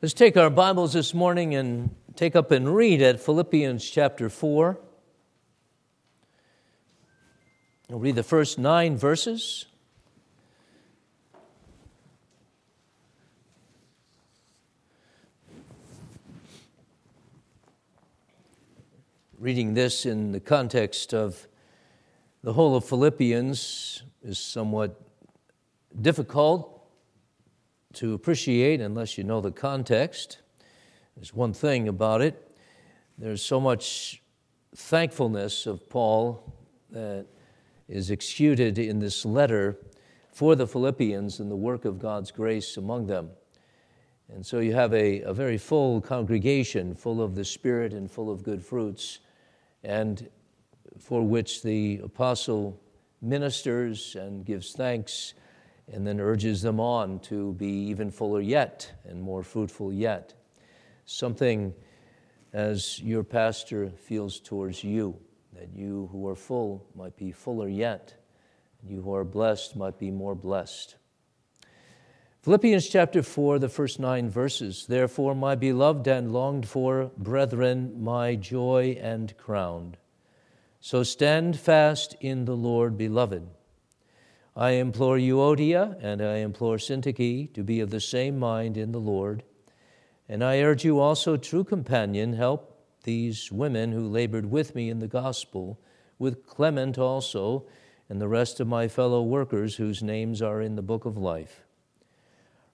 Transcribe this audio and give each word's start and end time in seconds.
Let's 0.00 0.14
take 0.14 0.36
our 0.36 0.48
Bibles 0.48 0.92
this 0.92 1.12
morning 1.12 1.56
and 1.56 1.92
take 2.14 2.36
up 2.36 2.52
and 2.52 2.72
read 2.72 3.02
at 3.02 3.18
Philippians 3.18 3.90
chapter 3.90 4.30
4. 4.30 4.78
We'll 7.88 7.98
read 7.98 8.14
the 8.14 8.22
first 8.22 8.60
nine 8.60 8.96
verses. 8.96 9.66
Reading 19.36 19.74
this 19.74 20.06
in 20.06 20.30
the 20.30 20.38
context 20.38 21.12
of 21.12 21.48
the 22.44 22.52
whole 22.52 22.76
of 22.76 22.84
Philippians 22.84 24.04
is 24.22 24.38
somewhat 24.38 25.00
difficult 26.00 26.77
to 27.98 28.14
appreciate 28.14 28.80
unless 28.80 29.16
you 29.16 29.24
know 29.24 29.40
the 29.40 29.52
context. 29.52 30.38
There's 31.16 31.34
one 31.34 31.52
thing 31.52 31.88
about 31.88 32.22
it 32.22 32.48
there's 33.18 33.42
so 33.42 33.60
much 33.60 34.22
thankfulness 34.76 35.66
of 35.66 35.88
Paul 35.90 36.54
that 36.90 37.26
is 37.88 38.12
exuded 38.12 38.78
in 38.78 39.00
this 39.00 39.24
letter 39.24 39.76
for 40.30 40.54
the 40.54 40.68
Philippians 40.68 41.40
and 41.40 41.50
the 41.50 41.56
work 41.56 41.84
of 41.84 41.98
God's 41.98 42.30
grace 42.30 42.76
among 42.76 43.08
them. 43.08 43.30
And 44.32 44.46
so 44.46 44.60
you 44.60 44.72
have 44.74 44.94
a, 44.94 45.22
a 45.22 45.34
very 45.34 45.58
full 45.58 46.00
congregation, 46.00 46.94
full 46.94 47.20
of 47.20 47.34
the 47.34 47.44
Spirit 47.44 47.92
and 47.92 48.08
full 48.08 48.30
of 48.30 48.44
good 48.44 48.64
fruits, 48.64 49.18
and 49.82 50.28
for 50.96 51.22
which 51.22 51.62
the 51.62 52.00
apostle 52.04 52.80
ministers 53.20 54.14
and 54.14 54.44
gives 54.44 54.72
thanks 54.72 55.34
and 55.92 56.06
then 56.06 56.20
urges 56.20 56.62
them 56.62 56.80
on 56.80 57.18
to 57.20 57.52
be 57.54 57.68
even 57.68 58.10
fuller 58.10 58.40
yet 58.40 58.92
and 59.04 59.22
more 59.22 59.42
fruitful 59.42 59.92
yet. 59.92 60.34
Something 61.06 61.74
as 62.52 63.00
your 63.00 63.24
pastor 63.24 63.90
feels 63.90 64.40
towards 64.40 64.82
you, 64.84 65.18
that 65.54 65.68
you 65.74 66.08
who 66.12 66.28
are 66.28 66.34
full 66.34 66.86
might 66.94 67.16
be 67.16 67.32
fuller 67.32 67.68
yet, 67.68 68.14
and 68.80 68.90
you 68.90 69.02
who 69.02 69.14
are 69.14 69.24
blessed 69.24 69.76
might 69.76 69.98
be 69.98 70.10
more 70.10 70.34
blessed. 70.34 70.96
Philippians 72.42 72.88
chapter 72.88 73.22
4, 73.22 73.58
the 73.58 73.68
first 73.68 73.98
nine 73.98 74.30
verses. 74.30 74.86
Therefore, 74.86 75.34
my 75.34 75.54
beloved 75.54 76.06
and 76.06 76.32
longed 76.32 76.68
for 76.68 77.10
brethren, 77.16 78.02
my 78.02 78.36
joy 78.36 78.96
and 79.00 79.36
crown. 79.36 79.96
So 80.80 81.02
stand 81.02 81.58
fast 81.58 82.14
in 82.20 82.44
the 82.44 82.56
Lord, 82.56 82.96
beloved. 82.96 83.48
I 84.58 84.70
implore 84.70 85.18
Euodia 85.18 85.96
and 86.02 86.20
I 86.20 86.38
implore 86.38 86.78
Syntyche 86.78 87.54
to 87.54 87.62
be 87.62 87.78
of 87.78 87.90
the 87.90 88.00
same 88.00 88.40
mind 88.40 88.76
in 88.76 88.90
the 88.90 88.98
Lord. 88.98 89.44
And 90.28 90.42
I 90.42 90.60
urge 90.62 90.84
you 90.84 90.98
also, 90.98 91.36
true 91.36 91.62
companion, 91.62 92.32
help 92.32 92.76
these 93.04 93.52
women 93.52 93.92
who 93.92 94.08
labored 94.08 94.46
with 94.46 94.74
me 94.74 94.90
in 94.90 94.98
the 94.98 95.06
gospel, 95.06 95.78
with 96.18 96.44
Clement 96.44 96.98
also, 96.98 97.66
and 98.08 98.20
the 98.20 98.26
rest 98.26 98.58
of 98.58 98.66
my 98.66 98.88
fellow 98.88 99.22
workers 99.22 99.76
whose 99.76 100.02
names 100.02 100.42
are 100.42 100.60
in 100.60 100.74
the 100.74 100.82
book 100.82 101.04
of 101.04 101.16
life. 101.16 101.64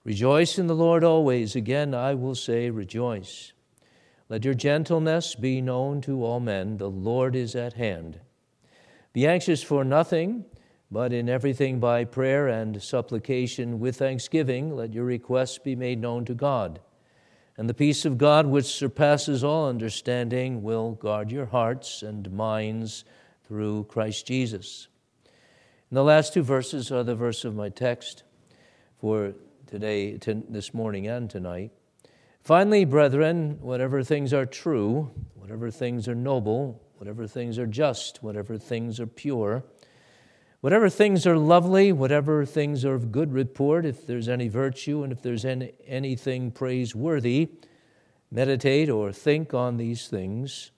Rejoice 0.03 0.57
in 0.57 0.65
the 0.65 0.73
Lord 0.73 1.03
always. 1.03 1.55
Again, 1.55 1.93
I 1.93 2.15
will 2.15 2.35
say, 2.35 2.71
rejoice. 2.71 3.53
Let 4.27 4.43
your 4.43 4.55
gentleness 4.55 5.35
be 5.35 5.61
known 5.61 6.01
to 6.01 6.23
all 6.23 6.39
men. 6.39 6.77
The 6.77 6.89
Lord 6.89 7.35
is 7.35 7.55
at 7.55 7.73
hand. 7.73 8.21
Be 9.13 9.27
anxious 9.27 9.61
for 9.61 9.83
nothing 9.83 10.45
but 10.95 11.11
in 11.11 11.27
everything 11.27 11.77
by 11.77 12.05
prayer 12.05 12.47
and 12.47 12.81
supplication 12.81 13.81
with 13.81 13.97
thanksgiving, 13.97 14.73
let 14.73 14.93
your 14.93 15.03
requests 15.03 15.57
be 15.57 15.75
made 15.75 15.99
known 15.99 16.23
to 16.23 16.33
God. 16.33 16.79
And 17.57 17.67
the 17.69 17.73
peace 17.73 18.05
of 18.05 18.17
God, 18.17 18.47
which 18.47 18.63
surpasses 18.63 19.43
all 19.43 19.67
understanding, 19.67 20.63
will 20.63 20.93
guard 20.93 21.33
your 21.33 21.47
hearts 21.47 22.01
and 22.01 22.31
minds 22.31 23.03
through 23.45 23.83
Christ 23.89 24.25
Jesus. 24.25 24.87
And 25.89 25.97
the 25.97 26.01
last 26.01 26.33
two 26.33 26.43
verses 26.43 26.93
are 26.93 27.03
the 27.03 27.13
verse 27.13 27.43
of 27.43 27.57
my 27.57 27.67
text 27.67 28.23
for 28.97 29.33
today, 29.67 30.17
to, 30.19 30.45
this 30.47 30.73
morning, 30.73 31.07
and 31.07 31.29
tonight. 31.29 31.73
Finally, 32.39 32.85
brethren, 32.85 33.57
whatever 33.59 34.01
things 34.01 34.31
are 34.33 34.45
true, 34.45 35.11
whatever 35.33 35.69
things 35.69 36.07
are 36.07 36.15
noble, 36.15 36.81
whatever 36.99 37.27
things 37.27 37.59
are 37.59 37.67
just, 37.67 38.23
whatever 38.23 38.57
things 38.57 38.97
are 39.01 39.07
pure, 39.07 39.65
Whatever 40.61 40.89
things 40.89 41.27
are 41.27 41.37
lovely, 41.37 41.91
whatever 41.91 42.45
things 42.45 42.83
are 42.83 42.95
of 42.95 43.11
good 43.11 43.33
report, 43.33 43.85
if 43.85 44.07
there's 44.07 44.27
any 44.27 44.47
virtue 44.47 45.03
and 45.03 45.11
if 45.11 45.21
there's 45.21 45.45
any, 45.45 45.73
anything 45.85 46.51
praiseworthy, 46.51 47.49
meditate 48.31 48.89
or 48.89 49.11
think 49.11 49.53
on 49.53 49.77
these 49.77 50.07
things, 50.07 50.71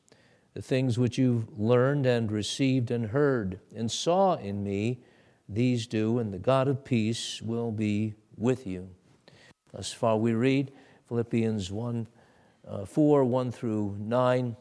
the 0.53 0.61
things 0.61 0.97
which 0.97 1.17
you've 1.17 1.47
learned 1.57 2.05
and 2.05 2.31
received 2.31 2.91
and 2.91 3.07
heard 3.07 3.59
and 3.75 3.91
saw 3.91 4.35
in 4.35 4.63
me, 4.63 4.99
these 5.47 5.87
do, 5.87 6.19
and 6.19 6.33
the 6.33 6.39
God 6.39 6.67
of 6.67 6.83
peace 6.83 7.41
will 7.41 7.71
be 7.71 8.15
with 8.35 8.67
you. 8.67 8.89
Thus 9.71 9.93
far 9.93 10.17
we 10.17 10.33
read 10.33 10.71
Philippians 11.07 11.71
1 11.71 12.07
uh, 12.67 12.85
4, 12.85 13.23
1 13.23 13.51
through 13.51 13.95
9. 13.99 14.55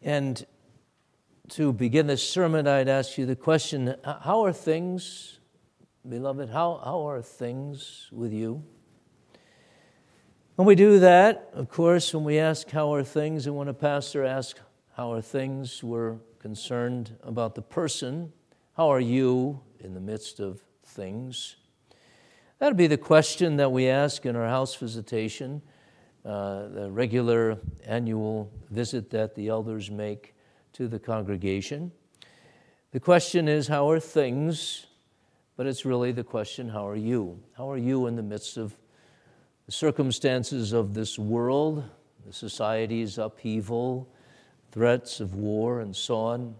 And 0.00 0.46
to 1.52 1.70
begin 1.70 2.06
this 2.06 2.26
sermon, 2.26 2.66
I'd 2.66 2.88
ask 2.88 3.18
you 3.18 3.26
the 3.26 3.36
question 3.36 3.94
How 4.04 4.42
are 4.46 4.54
things, 4.54 5.38
beloved? 6.08 6.48
How, 6.48 6.80
how 6.82 7.06
are 7.06 7.20
things 7.20 8.08
with 8.10 8.32
you? 8.32 8.64
When 10.56 10.64
we 10.66 10.74
do 10.74 10.98
that, 11.00 11.50
of 11.52 11.68
course, 11.68 12.14
when 12.14 12.24
we 12.24 12.38
ask 12.38 12.70
how 12.70 12.94
are 12.94 13.04
things, 13.04 13.46
and 13.46 13.54
when 13.54 13.68
a 13.68 13.74
pastor 13.74 14.24
asks 14.24 14.60
how 14.96 15.12
are 15.12 15.20
things, 15.20 15.84
we're 15.84 16.16
concerned 16.38 17.18
about 17.22 17.54
the 17.54 17.62
person. 17.62 18.32
How 18.74 18.88
are 18.88 19.00
you 19.00 19.60
in 19.78 19.92
the 19.92 20.00
midst 20.00 20.40
of 20.40 20.62
things? 20.86 21.56
That'd 22.60 22.78
be 22.78 22.86
the 22.86 22.96
question 22.96 23.56
that 23.58 23.70
we 23.70 23.88
ask 23.88 24.24
in 24.24 24.36
our 24.36 24.48
house 24.48 24.74
visitation, 24.74 25.60
uh, 26.24 26.68
the 26.68 26.90
regular 26.90 27.58
annual 27.84 28.50
visit 28.70 29.10
that 29.10 29.34
the 29.34 29.48
elders 29.48 29.90
make 29.90 30.34
to 30.74 30.88
the 30.88 30.98
congregation. 30.98 31.92
The 32.92 33.00
question 33.00 33.48
is, 33.48 33.68
how 33.68 33.90
are 33.90 34.00
things? 34.00 34.86
But 35.56 35.66
it's 35.66 35.84
really 35.84 36.12
the 36.12 36.24
question, 36.24 36.68
how 36.68 36.88
are 36.88 36.96
you? 36.96 37.38
How 37.56 37.70
are 37.70 37.78
you 37.78 38.06
in 38.06 38.16
the 38.16 38.22
midst 38.22 38.56
of 38.56 38.76
the 39.66 39.72
circumstances 39.72 40.72
of 40.72 40.94
this 40.94 41.18
world, 41.18 41.84
the 42.26 42.32
society's 42.32 43.18
upheaval, 43.18 44.08
threats 44.70 45.20
of 45.20 45.34
war, 45.34 45.80
and 45.80 45.94
so 45.94 46.16
on? 46.16 46.54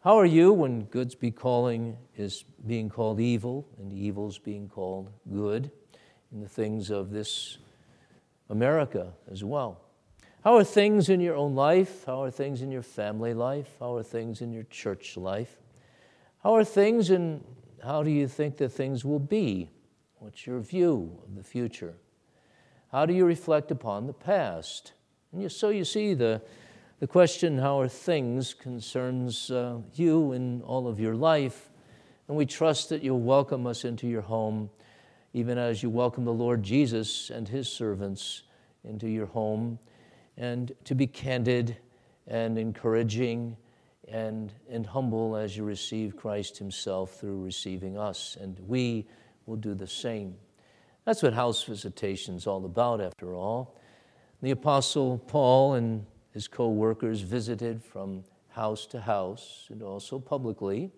How 0.00 0.16
are 0.18 0.26
you 0.26 0.52
when 0.52 0.84
good's 0.84 1.14
be 1.14 1.30
calling 1.30 1.96
is 2.16 2.44
being 2.66 2.88
called 2.88 3.18
evil 3.18 3.66
and 3.78 3.92
evil's 3.92 4.38
being 4.38 4.68
called 4.68 5.10
good 5.32 5.70
in 6.32 6.40
the 6.40 6.48
things 6.48 6.90
of 6.90 7.10
this 7.10 7.58
America 8.48 9.12
as 9.30 9.42
well? 9.42 9.80
How 10.48 10.56
are 10.56 10.64
things 10.64 11.10
in 11.10 11.20
your 11.20 11.36
own 11.36 11.54
life? 11.54 12.06
How 12.06 12.22
are 12.22 12.30
things 12.30 12.62
in 12.62 12.70
your 12.70 12.80
family 12.80 13.34
life? 13.34 13.68
How 13.78 13.96
are 13.96 14.02
things 14.02 14.40
in 14.40 14.50
your 14.50 14.62
church 14.62 15.14
life? 15.14 15.58
How 16.42 16.54
are 16.54 16.64
things 16.64 17.10
and 17.10 17.44
how 17.84 18.02
do 18.02 18.10
you 18.10 18.26
think 18.26 18.56
that 18.56 18.70
things 18.70 19.04
will 19.04 19.18
be? 19.18 19.68
What's 20.20 20.46
your 20.46 20.60
view 20.60 21.18
of 21.26 21.34
the 21.34 21.42
future? 21.42 21.96
How 22.90 23.04
do 23.04 23.12
you 23.12 23.26
reflect 23.26 23.70
upon 23.70 24.06
the 24.06 24.14
past? 24.14 24.94
And 25.32 25.42
you, 25.42 25.50
so 25.50 25.68
you 25.68 25.84
see, 25.84 26.14
the, 26.14 26.40
the 26.98 27.06
question, 27.06 27.58
how 27.58 27.78
are 27.80 27.86
things, 27.86 28.54
concerns 28.54 29.50
uh, 29.50 29.80
you 29.96 30.32
in 30.32 30.62
all 30.62 30.88
of 30.88 30.98
your 30.98 31.14
life. 31.14 31.68
And 32.26 32.38
we 32.38 32.46
trust 32.46 32.88
that 32.88 33.02
you'll 33.04 33.20
welcome 33.20 33.66
us 33.66 33.84
into 33.84 34.08
your 34.08 34.22
home, 34.22 34.70
even 35.34 35.58
as 35.58 35.82
you 35.82 35.90
welcome 35.90 36.24
the 36.24 36.32
Lord 36.32 36.62
Jesus 36.62 37.28
and 37.28 37.46
his 37.46 37.70
servants 37.70 38.44
into 38.82 39.08
your 39.08 39.26
home 39.26 39.78
and 40.38 40.72
to 40.84 40.94
be 40.94 41.06
candid 41.06 41.76
and 42.28 42.56
encouraging 42.56 43.56
and, 44.06 44.54
and 44.70 44.86
humble 44.86 45.36
as 45.36 45.56
you 45.56 45.64
receive 45.64 46.16
Christ 46.16 46.56
Himself 46.56 47.18
through 47.18 47.42
receiving 47.42 47.98
us. 47.98 48.38
And 48.40 48.58
we 48.66 49.06
will 49.44 49.56
do 49.56 49.74
the 49.74 49.86
same. 49.86 50.36
That's 51.04 51.22
what 51.22 51.34
house 51.34 51.62
visitation 51.64 52.36
is 52.36 52.46
all 52.46 52.64
about, 52.64 53.00
after 53.00 53.34
all. 53.34 53.76
The 54.40 54.52
Apostle 54.52 55.18
Paul 55.18 55.74
and 55.74 56.06
his 56.30 56.46
co 56.46 56.68
workers 56.68 57.20
visited 57.22 57.82
from 57.82 58.24
house 58.50 58.86
to 58.86 59.00
house 59.00 59.66
and 59.70 59.82
also 59.82 60.18
publicly. 60.18 60.92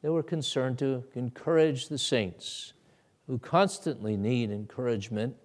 They 0.00 0.08
were 0.08 0.22
concerned 0.22 0.78
to 0.78 1.04
encourage 1.14 1.88
the 1.88 1.98
saints 1.98 2.72
who 3.26 3.38
constantly 3.38 4.16
need 4.16 4.50
encouragement, 4.50 5.36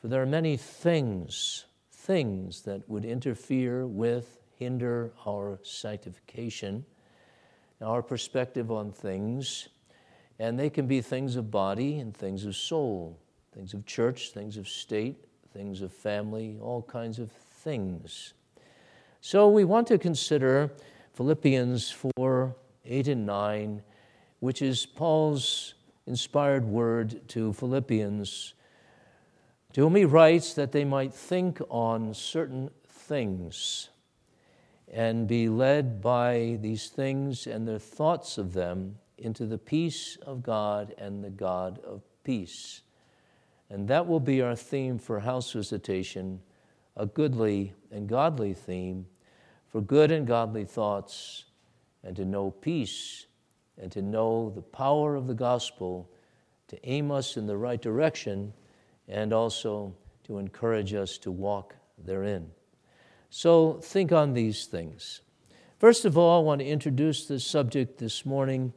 for 0.00 0.08
there 0.08 0.20
are 0.20 0.26
many 0.26 0.56
things 0.56 1.66
things 2.08 2.62
that 2.62 2.88
would 2.88 3.04
interfere 3.04 3.86
with, 3.86 4.38
hinder 4.58 5.12
our 5.26 5.58
sanctification, 5.62 6.82
our 7.82 8.02
perspective 8.02 8.72
on 8.72 8.90
things. 8.90 9.68
And 10.38 10.58
they 10.58 10.70
can 10.70 10.86
be 10.86 11.02
things 11.02 11.36
of 11.36 11.50
body 11.50 11.98
and 11.98 12.16
things 12.16 12.46
of 12.46 12.56
soul, 12.56 13.18
things 13.54 13.74
of 13.74 13.84
church, 13.84 14.30
things 14.30 14.56
of 14.56 14.66
state, 14.66 15.22
things 15.52 15.82
of 15.82 15.92
family, 15.92 16.56
all 16.62 16.80
kinds 16.80 17.18
of 17.18 17.30
things. 17.30 18.32
So 19.20 19.50
we 19.50 19.64
want 19.64 19.86
to 19.88 19.98
consider 19.98 20.70
Philippians 21.12 21.94
4 22.16 22.56
8 22.86 23.08
and 23.08 23.26
9, 23.26 23.82
which 24.40 24.62
is 24.62 24.86
Paul's 24.86 25.74
inspired 26.06 26.64
word 26.64 27.28
to 27.28 27.52
Philippians, 27.52 28.54
to 29.72 29.82
whom 29.82 29.94
he 29.94 30.04
writes 30.04 30.54
that 30.54 30.72
they 30.72 30.84
might 30.84 31.12
think 31.12 31.60
on 31.68 32.14
certain 32.14 32.70
things 32.86 33.90
and 34.90 35.28
be 35.28 35.48
led 35.48 36.00
by 36.00 36.58
these 36.60 36.88
things 36.88 37.46
and 37.46 37.68
their 37.68 37.78
thoughts 37.78 38.38
of 38.38 38.54
them 38.54 38.96
into 39.18 39.44
the 39.44 39.58
peace 39.58 40.16
of 40.22 40.42
God 40.42 40.94
and 40.96 41.22
the 41.22 41.30
God 41.30 41.78
of 41.84 42.02
peace. 42.24 42.82
And 43.68 43.88
that 43.88 44.06
will 44.06 44.20
be 44.20 44.40
our 44.40 44.56
theme 44.56 44.98
for 44.98 45.20
house 45.20 45.52
visitation 45.52 46.40
a 46.96 47.06
goodly 47.06 47.72
and 47.92 48.08
godly 48.08 48.54
theme 48.54 49.06
for 49.68 49.80
good 49.80 50.10
and 50.10 50.26
godly 50.26 50.64
thoughts 50.64 51.44
and 52.02 52.16
to 52.16 52.24
know 52.24 52.50
peace 52.50 53.26
and 53.80 53.92
to 53.92 54.02
know 54.02 54.50
the 54.54 54.62
power 54.62 55.14
of 55.14 55.26
the 55.26 55.34
gospel 55.34 56.10
to 56.66 56.88
aim 56.88 57.10
us 57.10 57.36
in 57.36 57.46
the 57.46 57.56
right 57.56 57.80
direction 57.80 58.52
and 59.08 59.32
also 59.32 59.94
to 60.24 60.38
encourage 60.38 60.92
us 60.94 61.18
to 61.18 61.30
walk 61.30 61.74
therein. 62.04 62.50
So 63.30 63.74
think 63.82 64.12
on 64.12 64.34
these 64.34 64.66
things. 64.66 65.22
First 65.78 66.04
of 66.04 66.18
all, 66.18 66.40
I 66.40 66.44
want 66.44 66.60
to 66.60 66.66
introduce 66.66 67.26
this 67.26 67.46
subject 67.46 67.98
this 67.98 68.26
morning. 68.26 68.72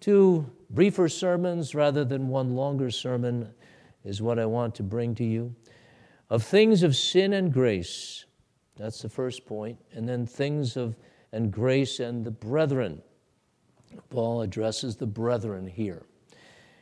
Two 0.00 0.50
briefer 0.70 1.08
sermons 1.08 1.74
rather 1.74 2.04
than 2.04 2.28
one 2.28 2.54
longer 2.54 2.90
sermon 2.90 3.52
is 4.04 4.22
what 4.22 4.38
I 4.38 4.46
want 4.46 4.74
to 4.76 4.82
bring 4.82 5.14
to 5.16 5.24
you. 5.24 5.54
Of 6.30 6.42
things 6.42 6.82
of 6.82 6.96
sin 6.96 7.32
and 7.32 7.52
grace, 7.52 8.24
that's 8.76 9.02
the 9.02 9.08
first 9.08 9.46
point, 9.46 9.78
and 9.92 10.08
then 10.08 10.26
things 10.26 10.76
of 10.76 10.96
and 11.32 11.50
grace 11.52 12.00
and 12.00 12.24
the 12.24 12.30
brethren. 12.30 13.02
Paul 14.10 14.42
addresses 14.42 14.96
the 14.96 15.06
brethren 15.06 15.66
here. 15.66 16.06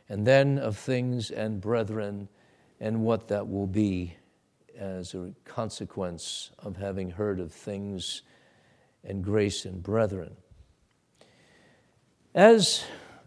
And 0.07 0.25
then 0.25 0.59
of 0.59 0.77
things 0.77 1.31
and 1.31 1.59
brethren 1.59 2.29
and 2.79 3.01
what 3.01 3.27
that 3.29 3.47
will 3.49 3.67
be 3.67 4.15
as 4.77 5.13
a 5.13 5.33
consequence 5.45 6.51
of 6.59 6.77
having 6.77 7.11
heard 7.11 7.39
of 7.39 7.51
things 7.51 8.21
and 9.03 9.23
grace 9.23 9.65
and 9.65 9.81
brethren. 9.81 10.35
As 12.33 12.83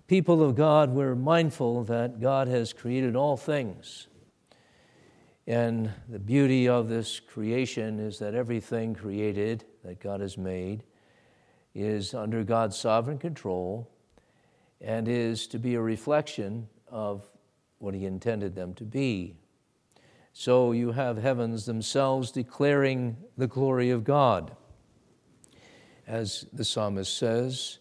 people 0.07 0.43
of 0.43 0.55
God, 0.55 0.91
we're 0.91 1.15
mindful 1.15 1.85
that 1.85 2.21
God 2.21 2.49
has 2.49 2.73
created 2.73 3.17
all 3.17 3.37
things. 3.37 4.09
And 5.47 5.91
the 6.11 6.19
beauty 6.19 6.69
of 6.69 6.91
this 6.91 7.21
creation 7.21 8.01
is 8.01 8.19
that 8.19 8.35
everything 8.35 8.95
created 8.95 9.65
that 9.83 9.99
God 9.99 10.21
has 10.21 10.37
made 10.37 10.85
is 11.75 12.13
under 12.13 12.45
God's 12.45 12.77
sovereign 12.77 13.19
control 13.19 13.91
and 14.81 15.09
is 15.09 15.47
to 15.47 15.59
be 15.59 15.75
a 15.75 15.81
reflection 15.81 16.69
of 16.91 17.27
what 17.79 17.95
He 17.95 18.05
intended 18.07 18.55
them 18.55 18.75
to 18.75 18.85
be. 18.85 19.37
So 20.33 20.73
you 20.73 20.93
have 20.93 21.19
heavens 21.19 21.67
themselves 21.67 22.31
declaring 22.31 23.17
the 23.37 23.47
glory 23.47 23.91
of 23.91 24.05
God. 24.05 24.57
As 26.07 26.47
the 26.53 26.65
psalmist 26.65 27.17
says, 27.17 27.79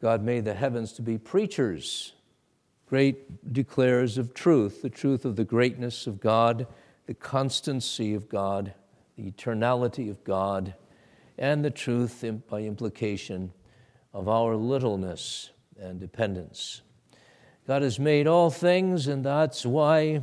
God 0.00 0.22
made 0.22 0.44
the 0.44 0.54
heavens 0.54 0.92
to 0.94 1.02
be 1.02 1.18
preachers, 1.18 2.12
great 2.86 3.52
declarers 3.52 4.16
of 4.16 4.32
truth, 4.32 4.82
the 4.82 4.90
truth 4.90 5.24
of 5.24 5.36
the 5.36 5.44
greatness 5.44 6.06
of 6.06 6.20
God, 6.20 6.66
the 7.06 7.14
constancy 7.14 8.14
of 8.14 8.28
God, 8.28 8.72
the 9.16 9.30
eternality 9.30 10.10
of 10.10 10.22
God, 10.24 10.74
and 11.36 11.64
the 11.64 11.70
truth, 11.70 12.24
by 12.48 12.62
implication, 12.62 13.52
of 14.12 14.28
our 14.28 14.56
littleness 14.56 15.50
and 15.78 16.00
dependence. 16.00 16.82
God 17.68 17.82
has 17.82 17.98
made 17.98 18.26
all 18.26 18.48
things, 18.48 19.08
and 19.08 19.22
that's 19.22 19.66
why 19.66 20.22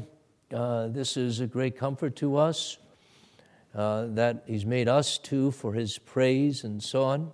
uh, 0.52 0.88
this 0.88 1.16
is 1.16 1.42
a 1.42 1.46
great 1.46 1.78
comfort 1.78 2.16
to 2.16 2.38
us 2.38 2.80
uh, 3.76 4.08
that 4.16 4.46
He's 4.48 4.66
made 4.66 4.88
us 4.88 5.20
too 5.20 5.52
for 5.52 5.74
His 5.74 6.00
praise 6.00 6.64
and 6.64 6.82
so 6.82 7.04
on. 7.04 7.32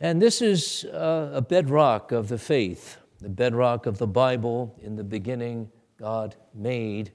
And 0.00 0.22
this 0.22 0.40
is 0.40 0.86
uh, 0.86 1.32
a 1.34 1.42
bedrock 1.42 2.12
of 2.12 2.28
the 2.28 2.38
faith, 2.38 2.96
the 3.20 3.28
bedrock 3.28 3.84
of 3.84 3.98
the 3.98 4.06
Bible. 4.06 4.74
In 4.80 4.96
the 4.96 5.04
beginning, 5.04 5.70
God 5.98 6.36
made 6.54 7.12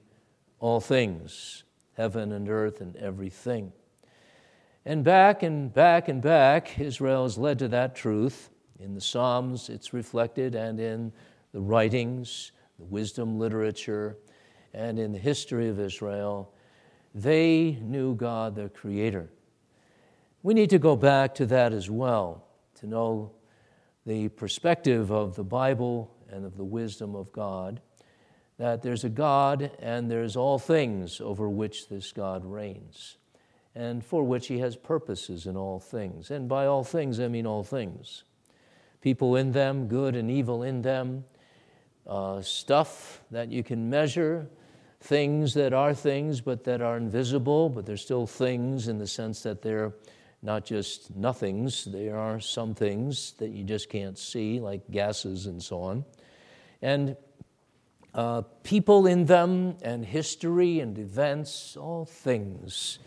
all 0.60 0.80
things, 0.80 1.64
heaven 1.98 2.34
and 2.34 2.50
earth 2.50 2.82
and 2.82 2.96
everything. 2.98 3.74
And 4.86 5.04
back 5.04 5.42
and 5.42 5.74
back 5.74 6.08
and 6.08 6.22
back, 6.22 6.80
Israel 6.80 7.26
is 7.26 7.40
led 7.40 7.58
to 7.58 7.68
that 7.70 7.96
truth. 7.96 8.52
In 8.80 8.94
the 8.94 9.02
Psalms, 9.02 9.70
it's 9.70 9.92
reflected, 9.92 10.54
and 10.54 10.80
in 10.80 11.12
the 11.54 11.62
writings, 11.62 12.52
the 12.78 12.86
wisdom 12.86 13.40
literature, 13.40 14.18
and 14.74 15.00
in 15.00 15.12
the 15.12 15.20
history 15.20 15.70
of 15.70 15.80
Israel, 15.80 16.54
they 17.16 17.78
knew 17.82 18.16
God, 18.16 18.56
their 18.56 18.70
Creator. 18.70 19.30
We 20.42 20.54
need 20.54 20.72
to 20.72 20.80
go 20.80 20.96
back 20.96 21.36
to 21.36 21.46
that 21.46 21.72
as 21.72 21.90
well 21.90 22.46
to 22.76 22.88
know 22.88 23.32
the 24.06 24.30
perspective 24.30 25.12
of 25.12 25.36
the 25.36 25.44
Bible 25.44 26.14
and 26.30 26.46
of 26.46 26.58
the 26.58 26.64
wisdom 26.64 27.16
of 27.16 27.32
God 27.32 27.80
that 28.58 28.82
there's 28.82 29.04
a 29.04 29.10
God 29.10 29.72
and 29.80 30.10
there's 30.10 30.36
all 30.36 30.60
things 30.60 31.20
over 31.20 31.50
which 31.50 31.90
this 31.90 32.12
God 32.12 32.46
reigns 32.46 33.18
and 33.76 34.04
for 34.04 34.24
which 34.24 34.48
he 34.48 34.60
has 34.60 34.76
purposes 34.76 35.48
in 35.48 35.58
all 35.58 35.80
things. 35.80 36.30
And 36.30 36.48
by 36.48 36.68
all 36.68 36.84
things, 36.84 37.20
I 37.20 37.28
mean 37.28 37.48
all 37.48 37.64
things. 37.64 38.24
People 39.02 39.36
in 39.36 39.52
them, 39.52 39.88
good 39.88 40.16
and 40.16 40.30
evil 40.30 40.62
in 40.62 40.84
them, 40.84 41.26
uh, 42.08 42.42
stuff 42.42 43.22
that 43.32 43.52
you 43.52 43.64
can 43.64 43.90
measure, 43.90 44.48
things 45.00 45.54
that 45.54 45.74
are 45.74 45.94
things 45.94 46.42
but 46.42 46.64
that 46.64 46.82
are 46.82 46.98
invisible, 46.98 47.70
but 47.70 47.86
they're 47.86 47.98
still 47.98 48.28
things 48.28 48.88
in 48.88 48.98
the 48.98 49.08
sense 49.08 49.44
that 49.44 49.62
they're 49.62 49.94
not 50.42 50.66
just 50.66 51.16
nothings, 51.16 51.86
there 51.86 52.18
are 52.18 52.40
some 52.40 52.76
things 52.76 53.32
that 53.38 53.50
you 53.50 53.64
just 53.64 53.90
can't 53.90 54.18
see, 54.18 54.60
like 54.60 54.82
gases 54.92 55.46
and 55.46 55.64
so 55.64 55.82
on. 55.82 56.04
And 56.82 57.16
uh, 58.14 58.42
people 58.62 59.08
in 59.08 59.26
them, 59.26 59.78
and 59.82 60.06
history 60.06 60.82
and 60.82 60.98
events, 61.00 61.78
all 61.78 62.06
things, 62.06 63.00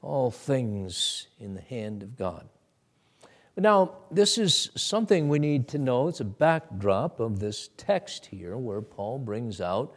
all 0.00 0.30
things 0.30 1.26
in 1.38 1.54
the 1.54 1.60
hand 1.60 2.02
of 2.02 2.16
God. 2.16 2.48
Now, 3.56 3.98
this 4.10 4.36
is 4.36 4.70
something 4.74 5.28
we 5.28 5.38
need 5.38 5.68
to 5.68 5.78
know. 5.78 6.08
It's 6.08 6.18
a 6.18 6.24
backdrop 6.24 7.20
of 7.20 7.38
this 7.38 7.70
text 7.76 8.26
here 8.26 8.56
where 8.56 8.82
Paul 8.82 9.20
brings 9.20 9.60
out 9.60 9.94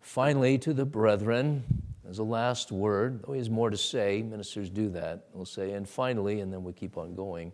finally 0.00 0.58
to 0.58 0.74
the 0.74 0.84
brethren 0.84 1.64
as 2.06 2.18
a 2.18 2.22
last 2.22 2.70
word. 2.70 3.22
Though 3.24 3.32
he 3.32 3.38
has 3.38 3.48
more 3.48 3.70
to 3.70 3.78
say, 3.78 4.20
ministers 4.20 4.68
do 4.68 4.90
that. 4.90 5.24
We'll 5.32 5.46
say, 5.46 5.72
and 5.72 5.88
finally, 5.88 6.40
and 6.40 6.52
then 6.52 6.64
we 6.64 6.74
keep 6.74 6.98
on 6.98 7.14
going. 7.14 7.52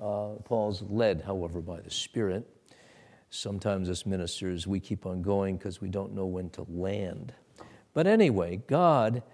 Uh, 0.00 0.34
Paul's 0.44 0.82
led, 0.82 1.22
however, 1.22 1.60
by 1.60 1.80
the 1.80 1.90
Spirit. 1.90 2.48
Sometimes, 3.30 3.88
as 3.88 4.06
ministers, 4.06 4.68
we 4.68 4.78
keep 4.78 5.06
on 5.06 5.22
going 5.22 5.56
because 5.56 5.80
we 5.80 5.88
don't 5.88 6.14
know 6.14 6.26
when 6.26 6.50
to 6.50 6.64
land. 6.68 7.34
But 7.94 8.06
anyway, 8.06 8.62
God 8.68 9.24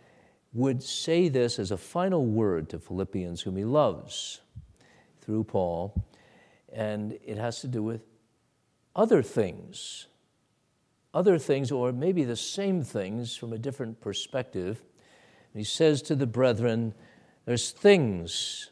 would 0.54 0.82
say 0.82 1.28
this 1.28 1.58
as 1.58 1.70
a 1.70 1.76
final 1.76 2.24
word 2.24 2.70
to 2.70 2.78
Philippians, 2.78 3.42
whom 3.42 3.56
he 3.56 3.64
loves 3.64 4.40
through 5.28 5.44
Paul, 5.44 6.06
and 6.72 7.18
it 7.22 7.36
has 7.36 7.60
to 7.60 7.68
do 7.68 7.82
with 7.82 8.00
other 8.96 9.22
things 9.22 10.06
other 11.14 11.38
things, 11.38 11.72
or 11.72 11.92
maybe 11.92 12.24
the 12.24 12.36
same 12.36 12.82
things 12.84 13.36
from 13.36 13.52
a 13.52 13.58
different 13.58 14.00
perspective. 14.00 14.80
And 15.52 15.60
he 15.60 15.64
says 15.64 16.02
to 16.02 16.14
the 16.14 16.26
brethren, 16.26 16.94
There's 17.44 17.70
things, 17.70 18.70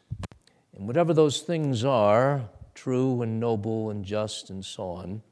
and 0.77 0.87
whatever 0.87 1.15
those 1.15 1.41
things 1.41 1.85
are, 1.85 2.49
true 2.75 3.23
and 3.23 3.41
noble 3.41 3.91
and 3.91 4.05
just 4.05 4.51
and 4.51 4.65
so 4.65 4.91
on, 4.91 5.23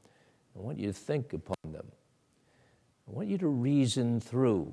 I 0.56 0.60
want 0.60 0.78
you 0.78 0.86
to 0.88 0.92
think 0.92 1.32
upon 1.32 1.72
them. 1.72 1.86
I 3.06 3.12
want 3.12 3.28
you 3.28 3.38
to 3.38 3.48
reason 3.48 4.18
through. 4.18 4.72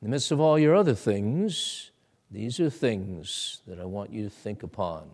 In 0.00 0.08
the 0.08 0.08
midst 0.08 0.32
of 0.32 0.40
all 0.40 0.58
your 0.58 0.74
other 0.74 0.94
things, 0.94 1.90
these 2.30 2.58
are 2.58 2.70
things 2.70 3.60
that 3.66 3.78
I 3.78 3.84
want 3.84 4.10
you 4.10 4.24
to 4.24 4.30
think 4.30 4.62
upon. 4.62 5.10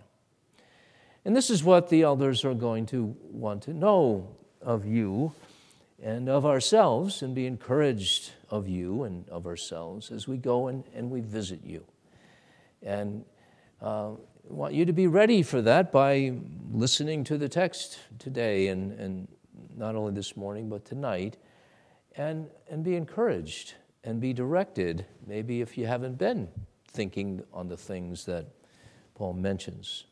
And 1.24 1.36
this 1.36 1.50
is 1.50 1.62
what 1.62 1.88
the 1.88 2.02
elders 2.02 2.44
are 2.44 2.54
going 2.54 2.86
to 2.86 3.14
want 3.22 3.62
to 3.64 3.74
know 3.74 4.36
of 4.62 4.86
you 4.86 5.32
and 6.02 6.28
of 6.28 6.46
ourselves 6.46 7.22
and 7.22 7.34
be 7.34 7.46
encouraged 7.46 8.32
of 8.48 8.68
you 8.68 9.02
and 9.02 9.28
of 9.28 9.46
ourselves 9.46 10.10
as 10.10 10.26
we 10.26 10.38
go 10.38 10.68
and, 10.68 10.84
and 10.94 11.10
we 11.10 11.20
visit 11.20 11.60
you. 11.62 11.84
And 12.82 13.24
uh, 13.82 14.12
want 14.44 14.74
you 14.74 14.84
to 14.84 14.92
be 14.92 15.06
ready 15.06 15.42
for 15.42 15.62
that 15.62 15.92
by 15.92 16.32
listening 16.72 17.24
to 17.24 17.38
the 17.38 17.48
text 17.48 17.98
today 18.18 18.68
and, 18.68 18.92
and 18.92 19.28
not 19.76 19.94
only 19.94 20.12
this 20.12 20.36
morning 20.36 20.68
but 20.68 20.84
tonight 20.84 21.36
and, 22.16 22.48
and 22.68 22.82
be 22.82 22.96
encouraged 22.96 23.74
and 24.04 24.20
be 24.20 24.32
directed, 24.32 25.04
maybe 25.26 25.60
if 25.60 25.76
you 25.76 25.86
haven't 25.86 26.18
been 26.18 26.48
thinking 26.88 27.42
on 27.52 27.68
the 27.68 27.76
things 27.76 28.24
that 28.24 28.46
Paul 29.14 29.34
mentions. 29.34 30.06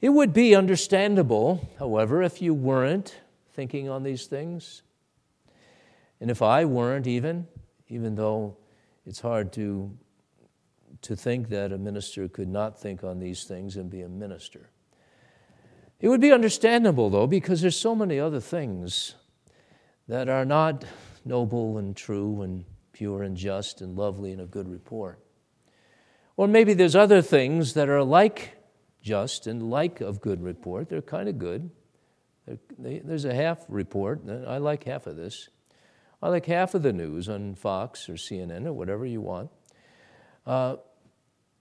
It 0.00 0.10
would 0.10 0.32
be 0.32 0.54
understandable, 0.54 1.68
however, 1.78 2.22
if 2.22 2.42
you 2.42 2.52
weren't 2.52 3.16
thinking 3.52 3.88
on 3.88 4.02
these 4.02 4.26
things. 4.26 4.82
And 6.20 6.30
if 6.30 6.42
I 6.42 6.64
weren't 6.64 7.06
even, 7.06 7.46
even 7.88 8.14
though 8.14 8.56
it's 9.06 9.20
hard 9.20 9.52
to, 9.54 9.96
to 11.02 11.16
think 11.16 11.48
that 11.48 11.72
a 11.72 11.78
minister 11.78 12.28
could 12.28 12.48
not 12.48 12.78
think 12.78 13.04
on 13.04 13.18
these 13.18 13.44
things 13.44 13.76
and 13.76 13.88
be 13.88 14.02
a 14.02 14.08
minister. 14.08 14.68
It 15.98 16.08
would 16.08 16.20
be 16.20 16.32
understandable, 16.32 17.08
though, 17.08 17.26
because 17.26 17.62
there's 17.62 17.78
so 17.78 17.94
many 17.94 18.20
other 18.20 18.40
things 18.40 19.14
that 20.08 20.28
are 20.28 20.44
not 20.44 20.84
noble 21.24 21.78
and 21.78 21.96
true 21.96 22.42
and 22.42 22.64
pure 22.92 23.22
and 23.22 23.36
just 23.36 23.80
and 23.80 23.96
lovely 23.96 24.32
and 24.32 24.40
of 24.40 24.50
good 24.50 24.68
report. 24.68 25.18
Or 26.36 26.46
maybe 26.46 26.74
there's 26.74 26.94
other 26.94 27.22
things 27.22 27.72
that 27.74 27.88
are 27.88 28.02
like 28.02 28.55
just 29.06 29.46
and 29.46 29.70
like 29.70 30.00
of 30.00 30.20
good 30.20 30.42
report. 30.42 30.88
They're 30.88 31.00
kind 31.00 31.28
of 31.28 31.38
good. 31.38 31.70
They, 32.76 32.98
there's 32.98 33.24
a 33.24 33.32
half 33.32 33.64
report. 33.68 34.22
I 34.28 34.58
like 34.58 34.82
half 34.82 35.06
of 35.06 35.16
this. 35.16 35.48
I 36.20 36.28
like 36.28 36.46
half 36.46 36.74
of 36.74 36.82
the 36.82 36.92
news 36.92 37.28
on 37.28 37.54
Fox 37.54 38.08
or 38.08 38.14
CNN 38.14 38.66
or 38.66 38.72
whatever 38.72 39.06
you 39.06 39.20
want. 39.20 39.50
Uh, 40.44 40.76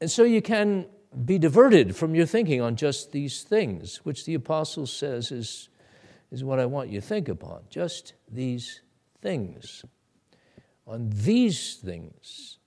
and 0.01 0.09
so 0.09 0.23
you 0.23 0.41
can 0.41 0.87
be 1.23 1.37
diverted 1.37 1.95
from 1.95 2.15
your 2.15 2.25
thinking 2.25 2.61
on 2.61 2.75
just 2.75 3.11
these 3.11 3.43
things, 3.43 3.97
which 3.97 4.25
the 4.25 4.33
apostle 4.33 4.87
says 4.87 5.31
is, 5.31 5.69
is 6.31 6.43
what 6.43 6.57
I 6.57 6.65
want 6.65 6.89
you 6.89 6.99
to 6.99 7.05
think 7.05 7.29
upon. 7.29 7.61
Just 7.69 8.13
these 8.27 8.81
things. 9.21 9.85
On 10.87 11.11
these 11.11 11.75
things. 11.75 12.57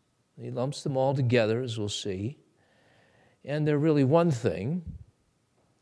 He 0.40 0.52
lumps 0.52 0.84
them 0.84 0.96
all 0.96 1.14
together, 1.14 1.62
as 1.62 1.78
we'll 1.78 1.88
see. 1.88 2.38
And 3.48 3.66
they're 3.66 3.78
really 3.78 4.04
one 4.04 4.30
thing, 4.30 4.82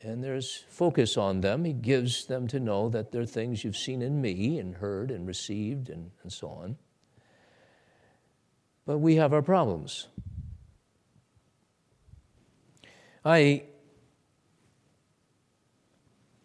and 0.01 0.23
there's 0.23 0.65
focus 0.69 1.17
on 1.17 1.41
them. 1.41 1.65
He 1.65 1.73
gives 1.73 2.27
them 2.27 2.47
to 2.47 2.61
know 2.61 2.89
that 2.91 3.11
they're 3.11 3.27
things 3.27 3.65
you've 3.65 3.77
seen 3.77 4.03
in 4.03 4.21
me 4.21 4.61
and 4.61 4.77
heard 4.77 5.11
and 5.11 5.27
received 5.27 5.91
and, 5.91 6.13
and 6.23 6.33
so 6.33 6.47
on. 6.47 6.77
But 8.87 8.99
we 8.99 9.17
have 9.17 9.33
our 9.33 9.43
problems. 9.43 10.07
I 13.25 13.65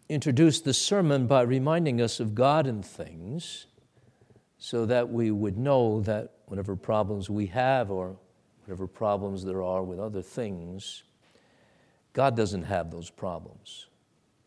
introduced 0.08 0.64
the 0.64 0.74
sermon 0.74 1.28
by 1.28 1.42
reminding 1.42 2.00
us 2.00 2.18
of 2.18 2.34
God 2.34 2.66
and 2.66 2.84
things 2.84 3.66
so 4.58 4.86
that 4.86 5.08
we 5.08 5.30
would 5.30 5.56
know 5.56 6.00
that 6.00 6.32
whatever 6.46 6.74
problems 6.74 7.30
we 7.30 7.46
have 7.46 7.92
or 7.92 8.16
whatever 8.64 8.88
problems 8.88 9.44
there 9.44 9.62
are 9.62 9.84
with 9.84 10.00
other 10.00 10.20
things, 10.20 11.04
God 12.12 12.36
doesn't 12.36 12.64
have 12.64 12.90
those 12.90 13.10
problems. 13.10 13.86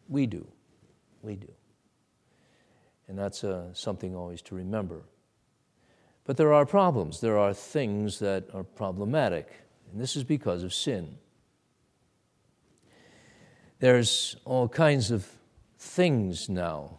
We 0.07 0.27
do. 0.27 0.47
We 1.21 1.35
do. 1.35 1.51
And 3.07 3.17
that's 3.17 3.43
uh, 3.43 3.73
something 3.73 4.15
always 4.15 4.41
to 4.43 4.55
remember. 4.55 5.03
But 6.25 6.37
there 6.37 6.53
are 6.53 6.65
problems. 6.65 7.21
There 7.21 7.37
are 7.37 7.53
things 7.53 8.19
that 8.19 8.45
are 8.53 8.63
problematic. 8.63 9.51
And 9.91 10.01
this 10.01 10.15
is 10.15 10.23
because 10.23 10.63
of 10.63 10.73
sin. 10.73 11.17
There's 13.79 14.35
all 14.45 14.67
kinds 14.67 15.11
of 15.11 15.27
things 15.77 16.49
now 16.49 16.97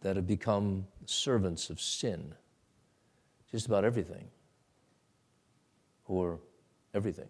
that 0.00 0.16
have 0.16 0.26
become 0.26 0.86
servants 1.06 1.70
of 1.70 1.80
sin. 1.80 2.34
Just 3.50 3.66
about 3.66 3.84
everything. 3.84 4.28
Or 6.06 6.40
everything. 6.94 7.28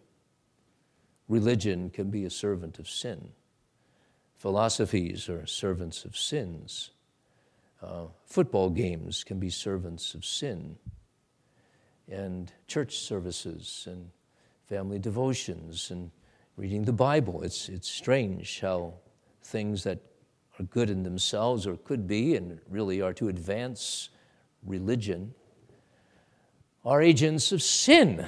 Religion 1.29 1.91
can 1.91 2.11
be 2.11 2.25
a 2.25 2.31
servant 2.31 2.79
of 2.79 2.89
sin. 2.89 3.31
Philosophies 4.37 5.29
are 5.29 5.47
servants 5.47 6.05
of 6.05 6.17
sins. 6.17 6.91
Uh, 7.83 8.07
football 8.25 8.71
games 8.71 9.25
can 9.25 9.39
be 9.39 9.51
servants 9.51 10.15
of 10.15 10.25
sin. 10.25 10.77
And 12.11 12.51
church 12.67 12.99
services 12.99 13.85
and 13.87 14.11
family 14.67 14.99
devotions 14.99 15.91
and 15.91 16.11
reading 16.57 16.85
the 16.85 16.93
Bible. 16.93 17.43
It's, 17.43 17.69
it's 17.69 17.89
strange 17.89 18.61
how 18.61 18.95
things 19.43 19.85
that 19.85 20.01
are 20.59 20.65
good 20.65 20.91
in 20.91 21.03
themselves 21.03 21.67
or 21.67 21.77
could 21.77 22.07
be 22.07 22.37
and 22.37 22.61
really 22.69 23.01
are 23.01 23.13
to 23.15 23.29
advance 23.29 24.11
religion 24.65 25.35
are 26.85 27.03
agents 27.03 27.53
of 27.53 27.63
sin 27.63 28.27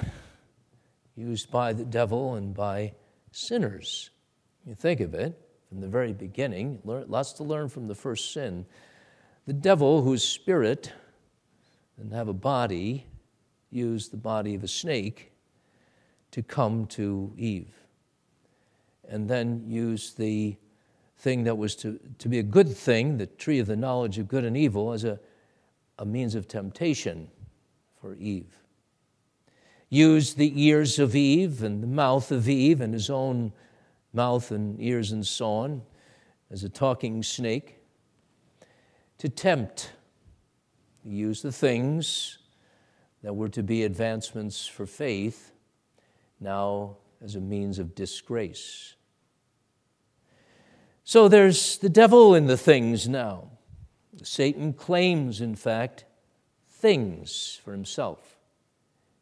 used 1.15 1.51
by 1.51 1.73
the 1.73 1.85
devil 1.85 2.35
and 2.35 2.53
by 2.53 2.93
sinners. 3.31 4.09
You 4.65 4.75
think 4.75 4.99
of 4.99 5.13
it 5.13 5.39
from 5.69 5.81
the 5.81 5.87
very 5.87 6.13
beginning, 6.13 6.79
lots 6.83 7.33
to 7.33 7.43
learn 7.43 7.69
from 7.69 7.87
the 7.87 7.95
first 7.95 8.33
sin. 8.33 8.65
The 9.47 9.53
devil, 9.53 10.01
whose 10.01 10.23
spirit 10.23 10.91
didn't 11.97 12.13
have 12.13 12.27
a 12.27 12.33
body, 12.33 13.07
used 13.69 14.11
the 14.11 14.17
body 14.17 14.55
of 14.55 14.63
a 14.63 14.67
snake 14.67 15.31
to 16.31 16.43
come 16.43 16.85
to 16.87 17.33
Eve 17.37 17.81
and 19.11 19.27
then 19.27 19.63
use 19.67 20.13
the 20.13 20.55
thing 21.17 21.43
that 21.43 21.57
was 21.57 21.75
to, 21.75 21.99
to 22.17 22.29
be 22.29 22.39
a 22.39 22.43
good 22.43 22.75
thing, 22.75 23.17
the 23.17 23.27
tree 23.27 23.59
of 23.59 23.67
the 23.67 23.75
knowledge 23.75 24.17
of 24.17 24.27
good 24.27 24.45
and 24.45 24.57
evil, 24.57 24.93
as 24.93 25.03
a, 25.03 25.19
a 25.99 26.05
means 26.05 26.33
of 26.33 26.47
temptation 26.47 27.29
for 27.99 28.15
Eve. 28.15 28.60
Use 29.93 30.35
the 30.35 30.53
ears 30.55 30.99
of 30.99 31.17
Eve 31.17 31.61
and 31.61 31.83
the 31.83 31.87
mouth 31.87 32.31
of 32.31 32.47
Eve 32.47 32.79
and 32.79 32.93
his 32.93 33.09
own 33.09 33.51
mouth 34.13 34.49
and 34.49 34.81
ears 34.81 35.11
and 35.11 35.27
so 35.27 35.45
on 35.47 35.81
as 36.49 36.63
a 36.63 36.69
talking 36.69 37.21
snake 37.21 37.75
to 39.17 39.27
tempt. 39.27 39.91
Use 41.03 41.41
the 41.41 41.51
things 41.51 42.37
that 43.21 43.35
were 43.35 43.49
to 43.49 43.61
be 43.61 43.83
advancements 43.83 44.65
for 44.65 44.85
faith 44.85 45.51
now 46.39 46.95
as 47.21 47.35
a 47.35 47.41
means 47.41 47.77
of 47.77 47.93
disgrace. 47.93 48.95
So 51.03 51.27
there's 51.27 51.77
the 51.79 51.89
devil 51.89 52.33
in 52.33 52.47
the 52.47 52.55
things 52.55 53.09
now. 53.09 53.49
Satan 54.23 54.71
claims, 54.71 55.41
in 55.41 55.55
fact, 55.55 56.05
things 56.69 57.59
for 57.61 57.73
himself 57.73 58.37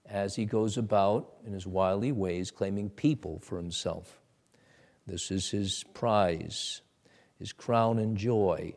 as 0.09 0.35
he 0.35 0.45
goes 0.45 0.77
about 0.77 1.33
in 1.45 1.53
his 1.53 1.67
wily 1.67 2.11
ways 2.11 2.51
claiming 2.51 2.89
people 2.89 3.39
for 3.39 3.57
himself. 3.57 4.19
This 5.05 5.31
is 5.31 5.49
his 5.49 5.83
prize, 5.93 6.81
his 7.37 7.53
crown 7.53 7.99
and 7.99 8.17
joy, 8.17 8.75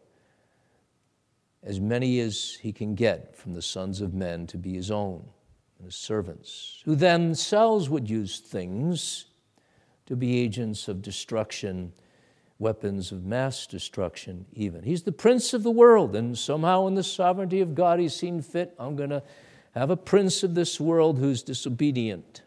as 1.63 1.81
many 1.81 2.21
as 2.21 2.59
he 2.61 2.73
can 2.73 2.95
get 2.95 3.37
from 3.37 3.55
the 3.55 3.63
sons 3.63 4.01
of 4.01 4.15
men 4.15 4.47
to 4.49 4.59
be 4.59 4.75
his 4.75 4.91
own 4.91 5.25
and 5.79 5.87
his 5.87 5.97
servants, 5.97 6.83
who 6.85 6.95
then 6.95 7.29
themselves 7.29 7.89
would 7.89 8.09
use 8.11 8.39
things 8.39 9.27
to 10.07 10.17
be 10.17 10.39
agents 10.39 10.89
of 10.89 11.03
destruction 11.03 11.93
weapons 12.63 13.11
of 13.11 13.25
mass 13.25 13.67
destruction, 13.67 14.47
even. 14.55 14.85
He's 14.85 15.03
the 15.03 15.13
prince 15.13 15.53
of 15.53 15.65
the 15.65 15.71
world, 15.71 16.15
and 16.15 16.39
somehow, 16.39 16.87
in 16.87 16.95
the 16.95 17.03
sovereignty 17.03 17.61
of 17.61 17.75
God, 17.75 17.99
he's 17.99 18.15
seen 18.15 18.41
fit 18.41 18.75
I'm 18.79 18.95
going 18.95 19.11
to 19.11 19.23
have 19.75 19.91
a 19.91 19.97
prince 19.97 20.43
of 20.43 20.55
this 20.55 20.79
world 20.81 21.19
who's 21.19 21.43
disobedient. 21.43 22.43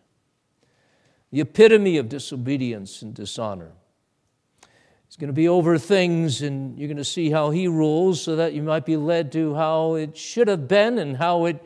The 1.31 1.41
epitome 1.41 1.97
of 1.97 2.09
disobedience 2.09 3.01
and 3.01 3.13
dishonor. 3.13 3.71
He's 5.07 5.17
going 5.17 5.27
to 5.27 5.33
be 5.33 5.47
over 5.47 5.77
things, 5.77 6.41
and 6.41 6.77
you're 6.77 6.87
going 6.87 6.97
to 6.97 7.03
see 7.03 7.31
how 7.31 7.49
he 7.49 7.67
rules 7.67 8.21
so 8.21 8.35
that 8.35 8.53
you 8.53 8.63
might 8.63 8.85
be 8.85 8.97
led 8.97 9.31
to 9.33 9.55
how 9.55 9.95
it 9.95 10.17
should 10.17 10.47
have 10.47 10.67
been 10.67 10.97
and 10.99 11.17
how 11.17 11.45
it 11.45 11.63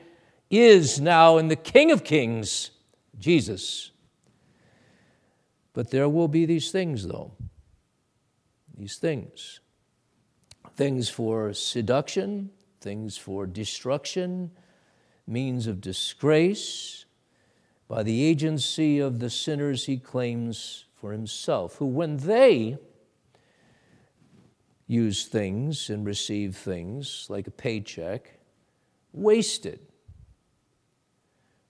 is 0.50 1.00
now 1.00 1.38
in 1.38 1.48
the 1.48 1.56
King 1.56 1.92
of 1.92 2.04
Kings, 2.04 2.72
Jesus. 3.18 3.92
But 5.74 5.92
there 5.92 6.10
will 6.10 6.28
be 6.28 6.46
these 6.46 6.72
things, 6.72 7.08
though 7.08 7.34
these 8.80 8.96
things 8.96 9.60
things 10.76 11.10
for 11.10 11.54
seduction, 11.54 12.50
things 12.80 13.18
for 13.18 13.46
destruction, 13.46 14.50
means 15.30 15.68
of 15.68 15.80
disgrace, 15.80 17.06
by 17.88 18.04
the 18.04 18.24
agency 18.24 19.00
of 19.00 19.20
the 19.20 19.30
sinners 19.30 19.86
he 19.86 19.98
claims 19.98 20.86
for 20.94 21.12
himself, 21.12 21.76
who, 21.76 21.86
when 21.86 22.18
they 22.18 22.78
use 24.88 25.26
things 25.26 25.90
and 25.90 26.06
receive 26.06 26.56
things 26.56 27.28
like 27.30 27.48
a 27.48 27.52
paycheck, 27.52 28.40
waste 29.14 29.66
it 29.66 29.82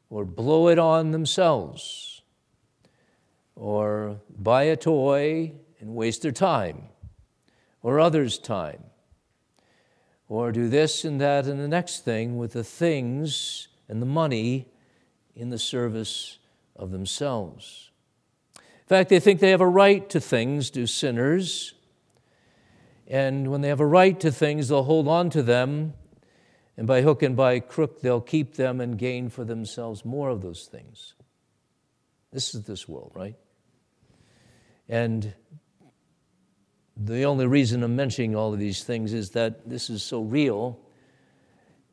or 0.09 0.25
blow 0.25 0.69
it 0.69 0.79
on 0.79 1.11
themselves 1.11 2.21
or 3.55 4.19
buy 4.37 4.63
a 4.63 4.75
toy 4.75 5.51
and 5.79 5.93
waste 5.93 6.21
their 6.21 6.31
time 6.31 6.83
or 7.81 7.99
others' 7.99 8.37
time, 8.37 8.83
or 10.29 10.51
do 10.51 10.69
this 10.69 11.03
and 11.03 11.19
that 11.19 11.47
and 11.47 11.59
the 11.59 11.67
next 11.67 12.05
thing 12.05 12.37
with 12.37 12.53
the 12.53 12.63
things 12.63 13.67
and 13.89 14.01
the 14.01 14.05
money 14.05 14.67
in 15.35 15.49
the 15.49 15.57
service 15.57 16.37
of 16.75 16.91
themselves. 16.91 17.89
In 18.55 18.87
fact, 18.87 19.09
they 19.09 19.19
think 19.19 19.39
they 19.39 19.49
have 19.49 19.61
a 19.61 19.67
right 19.67 20.07
to 20.09 20.19
things, 20.19 20.69
do 20.69 20.87
sinners. 20.87 21.73
And 23.07 23.51
when 23.51 23.61
they 23.61 23.67
have 23.69 23.79
a 23.79 23.85
right 23.85 24.19
to 24.19 24.31
things, 24.31 24.69
they'll 24.69 24.83
hold 24.83 25.07
on 25.07 25.31
to 25.31 25.41
them, 25.41 25.93
and 26.77 26.87
by 26.87 27.01
hook 27.01 27.23
and 27.23 27.35
by 27.35 27.59
crook, 27.59 28.01
they'll 28.01 28.21
keep 28.21 28.55
them 28.55 28.79
and 28.79 28.97
gain 28.97 29.29
for 29.29 29.43
themselves 29.43 30.05
more 30.05 30.29
of 30.29 30.41
those 30.41 30.65
things. 30.71 31.15
This 32.31 32.53
is 32.53 32.63
this 32.63 32.87
world, 32.87 33.11
right? 33.15 33.35
And 34.87 35.33
the 36.99 37.23
only 37.23 37.47
reason 37.47 37.81
I'm 37.81 37.95
mentioning 37.95 38.35
all 38.35 38.53
of 38.53 38.59
these 38.59 38.83
things 38.83 39.13
is 39.13 39.29
that 39.31 39.69
this 39.69 39.89
is 39.89 40.03
so 40.03 40.21
real, 40.21 40.77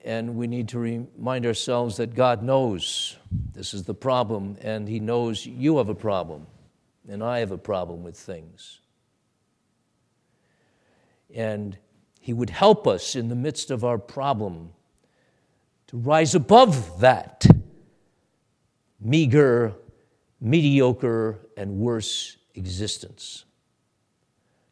and 0.05 0.35
we 0.35 0.49
need 0.49 0.69
to 0.71 0.79
remind 0.79 1.47
ourselves 1.47 1.97
that 1.99 2.15
God 2.15 2.43
knows 2.43 3.17
this 3.55 3.73
is 3.73 3.85
the 3.85 3.95
problem, 3.95 4.57
and 4.61 4.89
He 4.89 4.99
knows 4.99 5.47
you 5.47 5.79
have 5.79 5.89
a 5.89 5.95
problem, 5.95 6.47
and 7.09 7.23
I 7.23 7.39
have 7.39 7.53
a 7.53 7.59
problem 7.59 8.03
with 8.03 8.17
things. 8.17 8.81
And 11.33 11.79
He 12.21 12.33
would 12.33 12.51
help 12.51 12.89
us 12.89 13.15
in 13.15 13.29
the 13.29 13.37
midst 13.37 13.71
of 13.71 13.85
our 13.85 13.99
problem 13.99 14.71
to 15.87 15.97
rise 15.97 16.35
above 16.35 17.01
that 17.01 17.47
meager, 19.01 19.73
mediocre, 20.41 21.39
and 21.57 21.79
worse 21.79 22.37
existence. 22.55 23.46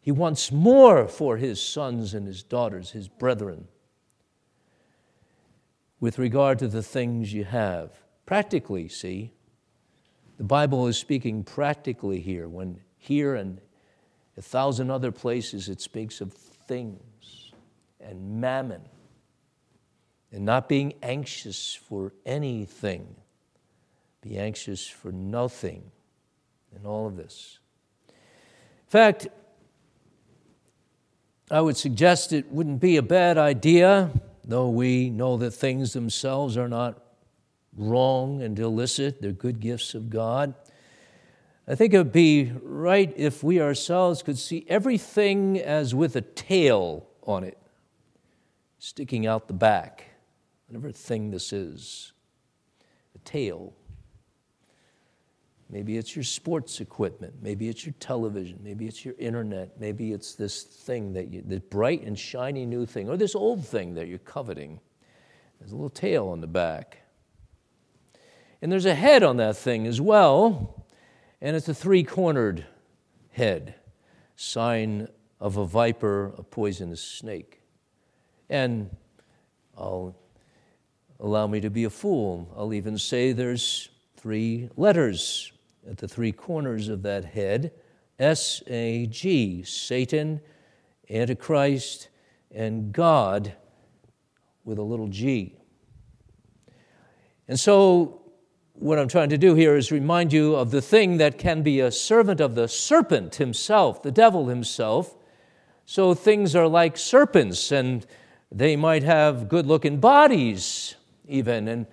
He 0.05 0.13
wants 0.13 0.53
more 0.53 1.09
for 1.09 1.39
his 1.39 1.63
sons 1.63 2.13
and 2.13 2.27
his 2.27 2.43
daughters, 2.43 2.91
his 2.91 3.09
brethren, 3.09 3.69
with 5.99 6.19
regard 6.19 6.59
to 6.59 6.69
the 6.69 6.83
things 6.83 7.33
you 7.33 7.45
have. 7.45 7.91
Practically, 8.27 8.87
see, 8.87 9.33
the 10.37 10.45
Bible 10.45 10.87
is 10.89 10.99
speaking 10.99 11.43
practically 11.43 12.21
here, 12.21 12.47
when 12.47 12.81
here 12.99 13.35
and 13.35 13.63
a 14.37 14.43
thousand 14.43 14.91
other 14.91 15.11
places 15.11 15.71
it 15.71 15.81
speaks 15.81 16.21
of 16.21 16.35
things 16.35 17.53
and 17.99 18.43
mammon 18.43 18.83
and 20.31 20.45
not 20.45 20.69
being 20.69 20.93
anxious 21.03 21.75
for 21.75 22.13
anything. 22.27 23.17
Be 24.21 24.37
anxious 24.37 24.87
for 24.87 25.13
nothing 25.13 25.93
in 26.77 26.85
all 26.85 27.07
of 27.07 27.17
this. 27.17 27.59
In 28.09 28.89
fact, 28.89 29.29
I 31.55 31.61
would 31.61 31.77
suggest 31.77 32.33
it 32.33 32.51
wouldn't 32.51 32.81
be 32.81 32.97
a 32.97 33.03
bad 33.03 33.39
idea, 33.39 34.11
though 34.45 34.71
we 34.71 35.09
know 35.09 35.37
that 35.37 35.53
things 35.53 35.93
themselves 35.93 36.57
are 36.57 36.69
not 36.69 37.01
wrong 37.77 38.43
and 38.43 38.59
illicit, 38.59 39.23
they're 39.23 39.31
good 39.31 39.61
gifts 39.61 39.95
of 39.95 40.11
God. 40.11 40.57
I 41.69 41.77
think 41.77 41.95
it 41.95 41.99
would 41.99 42.11
be 42.11 42.51
right 42.61 43.15
if 43.17 43.45
we 43.45 43.61
ourselves 43.61 44.21
could 44.21 44.37
see 44.37 44.67
everything 44.69 45.61
as 45.61 45.95
with 45.95 46.17
a 46.17 46.23
tail 46.23 47.07
on 47.23 47.45
it, 47.45 47.57
sticking 48.81 49.25
out 49.25 49.47
the 49.47 49.55
back, 49.55 50.07
whatever 50.67 50.91
thing 50.91 51.31
this 51.31 51.53
is, 51.53 52.15
a 53.15 53.19
tail. 53.21 53.75
Maybe 55.71 55.97
it's 55.97 56.15
your 56.15 56.23
sports 56.23 56.81
equipment. 56.81 57.35
Maybe 57.43 57.69
it's 57.69 57.87
your 57.87 57.95
television. 57.99 58.61
Maybe 58.63 58.87
it's 58.87 59.05
your 59.05 59.15
internet. 59.19 59.81
Maybe 59.81 60.13
it's 60.13 60.35
this 60.35 60.63
thing 60.63 61.15
that 61.15 61.33
you, 61.33 61.43
this 61.45 61.61
bright 61.61 62.03
and 62.03 62.19
shiny 62.19 62.67
new 62.67 62.87
thing, 62.87 63.09
or 63.09 63.17
this 63.17 63.35
old 63.35 63.67
thing 63.67 63.95
that 63.95 64.07
you're 64.07 64.19
coveting. 64.19 64.81
There's 65.59 65.73
a 65.73 65.75
little 65.75 65.91
tail 65.91 66.29
on 66.29 66.41
the 66.41 66.47
back. 66.47 66.99
And 68.61 68.71
there's 68.71 68.87
a 68.87 68.95
head 68.95 69.23
on 69.23 69.39
that 69.39 69.57
thing 69.57 69.87
as 69.87 70.01
well, 70.01 70.85
and 71.41 71.57
it's 71.57 71.69
a 71.69 71.75
three 71.75 72.03
cornered 72.03 72.67
head, 73.31 73.75
sign 74.37 75.09
of 75.41 75.57
a 75.57 75.67
viper, 75.67 76.33
a 76.39 76.43
poisonous 76.43 77.03
snake. 77.03 77.63
And 78.49 78.95
I'll 79.77 80.17
allow 81.21 81.47
me 81.47 81.61
to 81.61 81.71
be 81.71 81.85
a 81.85 81.91
fool. 81.91 82.55
I'll 82.57 82.73
even 82.73 82.97
say 82.97 83.33
there's 83.33 83.89
three 84.17 84.71
letters 84.77 85.53
at 85.89 85.99
the 85.99 86.09
three 86.09 86.33
corners 86.33 86.89
of 86.89 87.03
that 87.03 87.25
head 87.25 87.73
S 88.19 88.63
A 88.69 89.07
G, 89.07 89.63
Satan, 89.65 90.41
Antichrist, 91.11 92.09
and 92.53 92.93
God 92.93 93.55
with 94.65 94.79
a 94.79 94.83
little 94.83 95.09
g. 95.09 95.57
And 97.49 97.59
so, 97.59 98.23
what 98.75 98.99
I'm 98.99 99.09
trying 99.09 99.29
to 99.29 99.39
do 99.39 99.55
here 99.55 99.77
is 99.77 99.93
remind 99.93 100.33
you 100.33 100.55
of 100.55 100.71
the 100.71 100.81
thing 100.81 101.19
that 101.19 101.39
can 101.39 101.63
be 101.63 101.81
a 101.81 101.91
servant 101.91 102.41
of 102.41 102.55
the 102.55 102.69
serpent 102.69 103.37
himself, 103.37 104.03
the 104.03 104.11
devil 104.11 104.47
himself. 104.47 105.17
So, 105.85 106.15
things 106.15 106.57
are 106.57 106.69
like 106.69 106.97
serpents, 106.97 107.71
and 107.73 108.07
they 108.51 108.77
might 108.77 109.03
have 109.03 109.49
good 109.49 109.67
looking 109.67 109.99
bodies, 109.99 110.95
even, 111.29 111.69
and 111.69 111.87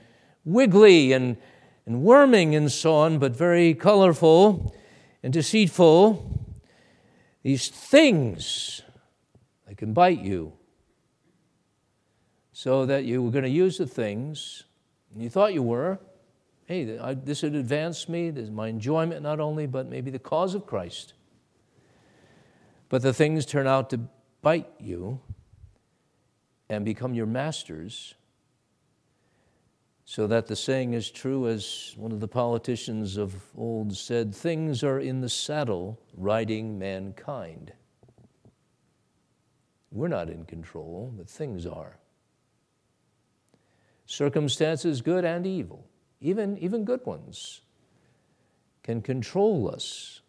wiggly 0.45 1.12
and 1.12 1.38
and 1.85 2.03
worming 2.03 2.55
and 2.55 2.71
so 2.71 2.93
on, 2.93 3.19
but 3.19 3.35
very 3.35 3.73
colorful 3.73 4.75
and 5.23 5.33
deceitful. 5.33 6.39
These 7.43 7.69
things 7.69 8.81
they 9.67 9.75
can 9.75 9.93
bite 9.93 10.21
you. 10.21 10.53
So 12.53 12.85
that 12.85 13.05
you 13.05 13.23
were 13.23 13.31
going 13.31 13.43
to 13.45 13.49
use 13.49 13.77
the 13.77 13.87
things, 13.87 14.65
and 15.13 15.23
you 15.23 15.29
thought 15.29 15.53
you 15.53 15.63
were. 15.63 15.99
Hey, 16.65 16.83
this 17.23 17.41
would 17.41 17.55
advance 17.55 18.07
me, 18.07 18.29
this 18.29 18.43
is 18.45 18.51
my 18.51 18.67
enjoyment 18.67 19.23
not 19.23 19.39
only, 19.39 19.65
but 19.65 19.87
maybe 19.87 20.11
the 20.11 20.19
cause 20.19 20.53
of 20.53 20.65
Christ. 20.65 21.13
But 22.89 23.01
the 23.01 23.13
things 23.13 23.45
turn 23.45 23.65
out 23.65 23.89
to 23.89 24.01
bite 24.41 24.69
you 24.79 25.19
and 26.69 26.85
become 26.85 27.13
your 27.13 27.25
masters 27.25 28.15
so 30.05 30.27
that 30.27 30.47
the 30.47 30.55
saying 30.55 30.93
is 30.93 31.09
true, 31.09 31.47
as 31.47 31.93
one 31.97 32.11
of 32.11 32.19
the 32.19 32.27
politicians 32.27 33.17
of 33.17 33.35
old 33.55 33.95
said 33.95 34.33
things 34.33 34.83
are 34.83 34.99
in 34.99 35.21
the 35.21 35.29
saddle 35.29 35.99
riding 36.15 36.77
mankind. 36.77 37.71
We're 39.91 40.07
not 40.07 40.29
in 40.29 40.45
control, 40.45 41.13
but 41.15 41.29
things 41.29 41.65
are. 41.65 41.97
Circumstances, 44.05 45.01
good 45.01 45.23
and 45.23 45.45
evil, 45.45 45.85
even, 46.19 46.57
even 46.57 46.83
good 46.83 47.05
ones, 47.05 47.61
can 48.83 49.01
control 49.01 49.69
us. 49.69 50.21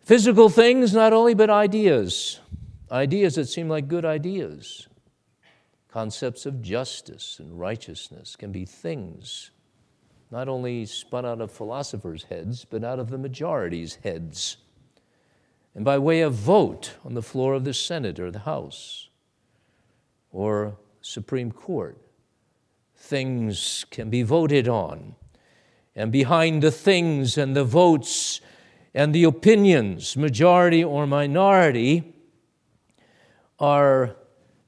Physical 0.00 0.48
things, 0.48 0.92
not 0.92 1.12
only, 1.12 1.34
but 1.34 1.50
ideas. 1.50 2.40
Ideas 2.90 3.36
that 3.36 3.46
seem 3.46 3.68
like 3.68 3.88
good 3.88 4.04
ideas 4.04 4.88
Concepts 5.94 6.44
of 6.44 6.60
justice 6.60 7.38
and 7.38 7.56
righteousness 7.56 8.34
can 8.34 8.50
be 8.50 8.64
things 8.64 9.52
not 10.28 10.48
only 10.48 10.84
spun 10.86 11.24
out 11.24 11.40
of 11.40 11.52
philosophers' 11.52 12.24
heads, 12.24 12.66
but 12.68 12.82
out 12.82 12.98
of 12.98 13.10
the 13.10 13.16
majority's 13.16 13.94
heads. 14.02 14.56
And 15.72 15.84
by 15.84 15.98
way 15.98 16.22
of 16.22 16.34
vote 16.34 16.94
on 17.04 17.14
the 17.14 17.22
floor 17.22 17.54
of 17.54 17.62
the 17.62 17.72
Senate 17.72 18.18
or 18.18 18.32
the 18.32 18.40
House 18.40 19.08
or 20.32 20.76
Supreme 21.00 21.52
Court, 21.52 21.96
things 22.96 23.86
can 23.88 24.10
be 24.10 24.24
voted 24.24 24.66
on. 24.66 25.14
And 25.94 26.10
behind 26.10 26.60
the 26.60 26.72
things 26.72 27.38
and 27.38 27.54
the 27.54 27.62
votes 27.62 28.40
and 28.94 29.14
the 29.14 29.22
opinions, 29.22 30.16
majority 30.16 30.82
or 30.82 31.06
minority, 31.06 32.16
are 33.60 34.16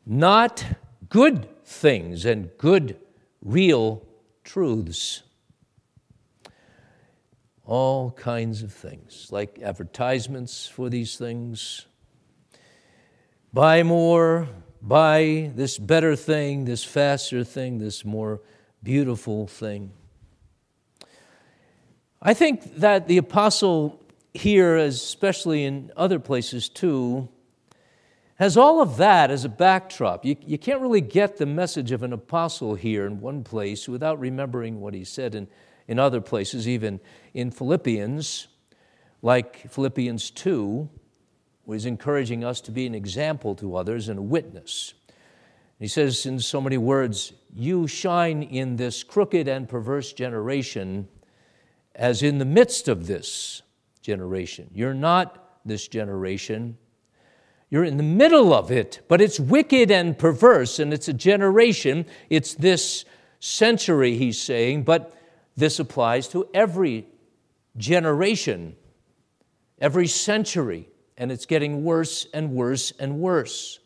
not 0.07 0.65
good 1.09 1.49
things 1.65 2.25
and 2.25 2.51
good, 2.59 2.99
real 3.43 4.07
truths. 4.45 5.23
All 7.65 8.13
kinds 8.13 8.63
of 8.63 8.73
things, 8.73 9.29
like 9.31 9.59
advertisements 9.61 10.67
for 10.67 10.89
these 10.89 11.17
things. 11.17 11.87
Buy 13.53 13.83
more, 13.83 14.49
buy 14.81 15.51
this 15.55 15.79
better 15.79 16.15
thing, 16.15 16.65
this 16.65 16.85
faster 16.85 17.43
thing, 17.43 17.79
this 17.79 18.05
more 18.05 18.41
beautiful 18.83 19.47
thing. 19.49 19.93
I 22.23 22.35
think 22.35 22.77
that 22.77 23.09
the 23.09 23.19
apostle 23.19 24.01
here, 24.33 24.77
especially 24.77 25.65
in 25.65 25.91
other 25.97 26.19
places 26.19 26.69
too, 26.69 27.29
has 28.37 28.57
all 28.57 28.81
of 28.81 28.99
that 28.99 29.31
as 29.31 29.45
a 29.45 29.49
backdrop. 29.49 30.25
You, 30.25 30.37
you 30.47 30.59
can't 30.59 30.81
really 30.81 31.01
get 31.01 31.37
the 31.37 31.47
message 31.47 31.91
of 31.93 32.03
an 32.03 32.13
apostle 32.13 32.75
here 32.75 33.07
in 33.07 33.21
one 33.21 33.43
place 33.43 33.89
without 33.89 34.21
remembering 34.21 34.81
what 34.81 34.95
he 34.95 35.05
said 35.05 35.35
in, 35.35 35.49
in 35.89 35.99
other 35.99 36.21
places, 36.21 36.69
even 36.69 37.01
in 37.35 37.51
Philippians, 37.51 38.49
like 39.23 39.71
Philippians 39.71 40.31
2, 40.31 40.89
He's 41.69 41.87
encouraging 41.87 42.45
us 42.45 42.61
to 42.63 42.71
be 42.71 42.87
an 42.87 42.95
example 42.95 43.55
to 43.57 43.77
others 43.77 44.09
and 44.09 44.19
a 44.19 44.23
witness. 44.23 44.95
He 45.79 45.89
says 45.89 46.25
in 46.25 46.39
so 46.39 46.61
many 46.61 46.79
words, 46.79 47.33
You 47.53 47.87
shine 47.87 48.43
in 48.43 48.77
this 48.77 49.03
crooked 49.03 49.49
and 49.49 49.69
perverse 49.69 50.13
generation 50.13 51.09
as 51.95 52.23
in 52.23 52.39
the 52.39 52.45
midst 52.45 52.89
of 52.89 53.07
this 53.07 53.63
generation. 54.01 54.71
You're 54.73 54.95
not 54.95 55.59
this 55.65 55.89
generation, 55.89 56.79
you're 57.69 57.85
in 57.85 57.97
the 57.97 58.03
middle 58.03 58.55
of 58.55 58.71
it, 58.71 59.01
but 59.09 59.21
it's 59.21 59.41
wicked 59.41 59.91
and 59.91 60.17
perverse, 60.17 60.79
and 60.79 60.93
it's 60.93 61.09
a 61.09 61.13
generation. 61.13 62.07
It's 62.31 62.55
this 62.55 63.05
century, 63.41 64.17
he's 64.17 64.41
saying, 64.41 64.85
but 64.85 65.13
this 65.57 65.79
applies 65.79 66.29
to 66.29 66.49
every 66.55 67.07
generation, 67.77 68.77
every 69.81 70.07
century, 70.07 70.89
and 71.17 71.33
it's 71.33 71.47
getting 71.47 71.83
worse 71.83 72.27
and 72.33 72.53
worse 72.53 72.93
and 72.99 73.19
worse. 73.19 73.81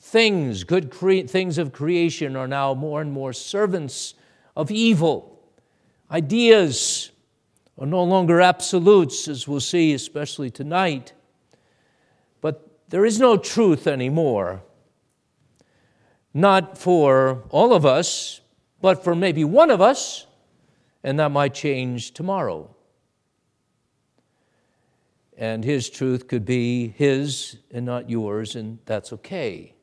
Things, 0.00 0.64
good 0.64 0.90
cre- 0.90 1.26
things 1.26 1.58
of 1.58 1.72
creation, 1.72 2.34
are 2.34 2.48
now 2.48 2.74
more 2.74 3.00
and 3.00 3.12
more 3.12 3.32
servants 3.32 4.14
of 4.56 4.70
evil. 4.70 5.40
Ideas 6.10 7.12
are 7.78 7.86
no 7.86 8.02
longer 8.02 8.40
absolutes, 8.40 9.28
as 9.28 9.46
we'll 9.46 9.60
see, 9.60 9.94
especially 9.94 10.50
tonight. 10.50 11.12
But 12.40 12.68
there 12.92 13.06
is 13.06 13.18
no 13.18 13.38
truth 13.38 13.86
anymore. 13.86 14.62
Not 16.34 16.76
for 16.76 17.42
all 17.48 17.72
of 17.72 17.86
us, 17.86 18.42
but 18.82 19.02
for 19.02 19.14
maybe 19.14 19.44
one 19.44 19.70
of 19.70 19.80
us, 19.80 20.26
and 21.02 21.18
that 21.18 21.30
might 21.30 21.54
change 21.54 22.12
tomorrow. 22.12 22.76
And 25.38 25.64
his 25.64 25.88
truth 25.88 26.28
could 26.28 26.44
be 26.44 26.88
his 26.88 27.56
and 27.70 27.86
not 27.86 28.10
yours, 28.10 28.56
and 28.56 28.78
that's 28.84 29.10
okay. 29.14 29.74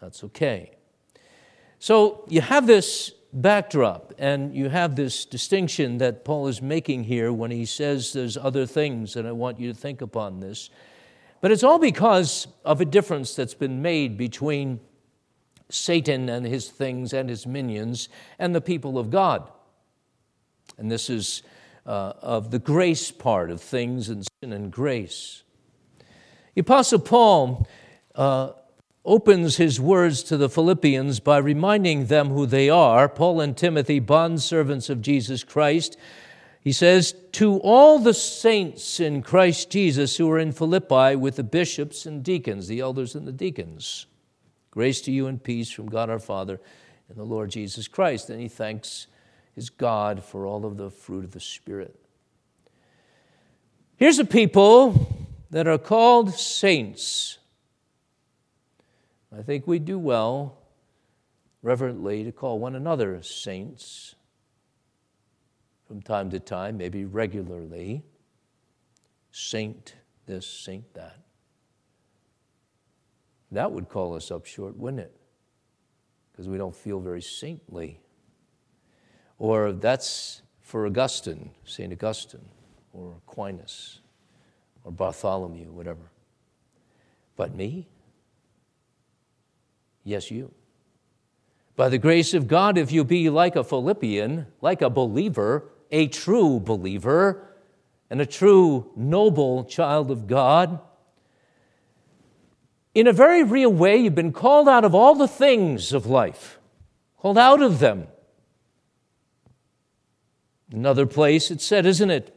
That's 0.00 0.22
okay. 0.22 0.76
So 1.80 2.24
you 2.28 2.40
have 2.40 2.68
this 2.68 3.10
backdrop, 3.32 4.14
and 4.16 4.54
you 4.54 4.68
have 4.68 4.94
this 4.94 5.24
distinction 5.24 5.98
that 5.98 6.24
Paul 6.24 6.46
is 6.46 6.62
making 6.62 7.02
here 7.02 7.32
when 7.32 7.50
he 7.50 7.64
says 7.64 8.12
there's 8.12 8.36
other 8.36 8.64
things, 8.64 9.16
and 9.16 9.26
I 9.26 9.32
want 9.32 9.58
you 9.58 9.72
to 9.72 9.76
think 9.76 10.02
upon 10.02 10.38
this. 10.38 10.70
But 11.42 11.50
it's 11.50 11.64
all 11.64 11.80
because 11.80 12.46
of 12.64 12.80
a 12.80 12.84
difference 12.84 13.34
that's 13.34 13.52
been 13.52 13.82
made 13.82 14.16
between 14.16 14.78
Satan 15.68 16.28
and 16.28 16.46
his 16.46 16.70
things 16.70 17.12
and 17.12 17.28
his 17.28 17.46
minions 17.46 18.08
and 18.38 18.54
the 18.54 18.60
people 18.60 18.96
of 18.96 19.10
God. 19.10 19.50
And 20.78 20.88
this 20.88 21.10
is 21.10 21.42
uh, 21.84 22.12
of 22.22 22.52
the 22.52 22.60
grace 22.60 23.10
part 23.10 23.50
of 23.50 23.60
things 23.60 24.08
and 24.08 24.24
sin 24.40 24.52
and 24.52 24.70
grace. 24.70 25.42
The 26.54 26.60
Apostle 26.60 27.00
Paul 27.00 27.66
uh, 28.14 28.52
opens 29.04 29.56
his 29.56 29.80
words 29.80 30.22
to 30.24 30.36
the 30.36 30.48
Philippians 30.48 31.18
by 31.18 31.38
reminding 31.38 32.06
them 32.06 32.28
who 32.28 32.46
they 32.46 32.70
are 32.70 33.08
Paul 33.08 33.40
and 33.40 33.56
Timothy, 33.56 34.00
bondservants 34.00 34.88
of 34.88 35.02
Jesus 35.02 35.42
Christ. 35.42 35.96
He 36.62 36.72
says, 36.72 37.14
To 37.32 37.56
all 37.58 37.98
the 37.98 38.14
saints 38.14 39.00
in 39.00 39.22
Christ 39.22 39.68
Jesus 39.68 40.16
who 40.16 40.30
are 40.30 40.38
in 40.38 40.52
Philippi 40.52 41.16
with 41.16 41.34
the 41.34 41.42
bishops 41.42 42.06
and 42.06 42.22
deacons, 42.22 42.68
the 42.68 42.78
elders 42.78 43.16
and 43.16 43.26
the 43.26 43.32
deacons, 43.32 44.06
grace 44.70 45.00
to 45.02 45.12
you 45.12 45.26
and 45.26 45.42
peace 45.42 45.70
from 45.70 45.88
God 45.88 46.08
our 46.08 46.20
Father 46.20 46.60
and 47.08 47.18
the 47.18 47.24
Lord 47.24 47.50
Jesus 47.50 47.88
Christ. 47.88 48.28
Then 48.28 48.38
he 48.38 48.48
thanks 48.48 49.08
his 49.56 49.70
God 49.70 50.22
for 50.22 50.46
all 50.46 50.64
of 50.64 50.76
the 50.76 50.88
fruit 50.88 51.24
of 51.24 51.32
the 51.32 51.40
Spirit. 51.40 51.98
Here's 53.96 54.20
a 54.20 54.24
people 54.24 55.26
that 55.50 55.66
are 55.66 55.78
called 55.78 56.32
saints. 56.32 57.38
I 59.36 59.42
think 59.42 59.66
we 59.66 59.80
do 59.80 59.98
well 59.98 60.58
reverently 61.60 62.22
to 62.22 62.32
call 62.32 62.60
one 62.60 62.76
another 62.76 63.20
saints 63.22 64.14
from 65.92 66.00
time 66.00 66.30
to 66.30 66.40
time, 66.40 66.78
maybe 66.78 67.04
regularly. 67.04 68.02
Saint 69.30 69.94
this, 70.24 70.46
saint 70.46 70.94
that. 70.94 71.18
That 73.50 73.70
would 73.70 73.90
call 73.90 74.16
us 74.16 74.30
up 74.30 74.46
short, 74.46 74.74
wouldn't 74.74 75.02
it? 75.02 75.14
Because 76.30 76.48
we 76.48 76.56
don't 76.56 76.74
feel 76.74 76.98
very 76.98 77.20
saintly. 77.20 78.00
Or 79.38 79.70
that's 79.70 80.40
for 80.62 80.86
Augustine, 80.86 81.50
St. 81.66 81.92
Augustine, 81.92 82.48
or 82.94 83.16
Aquinas, 83.28 84.00
or 84.84 84.92
Bartholomew, 84.92 85.72
whatever. 85.72 86.10
But 87.36 87.54
me? 87.54 87.86
Yes, 90.04 90.30
you. 90.30 90.54
By 91.76 91.90
the 91.90 91.98
grace 91.98 92.32
of 92.32 92.48
God, 92.48 92.78
if 92.78 92.90
you 92.92 93.04
be 93.04 93.28
like 93.28 93.56
a 93.56 93.64
Philippian, 93.64 94.46
like 94.62 94.80
a 94.80 94.88
believer, 94.88 95.68
a 95.92 96.08
true 96.08 96.58
believer, 96.58 97.46
and 98.10 98.20
a 98.20 98.26
true 98.26 98.90
noble 98.96 99.64
child 99.64 100.10
of 100.10 100.26
God, 100.26 100.80
in 102.94 103.06
a 103.06 103.12
very 103.12 103.42
real 103.42 103.72
way, 103.72 103.96
you've 103.96 104.14
been 104.14 104.32
called 104.32 104.68
out 104.68 104.84
of 104.84 104.94
all 104.94 105.14
the 105.14 105.28
things 105.28 105.92
of 105.92 106.04
life, 106.04 106.58
called 107.18 107.38
out 107.38 107.62
of 107.62 107.78
them. 107.78 108.08
Another 110.70 111.06
place 111.06 111.50
it 111.50 111.60
said, 111.60 111.86
isn't 111.86 112.10
it, 112.10 112.34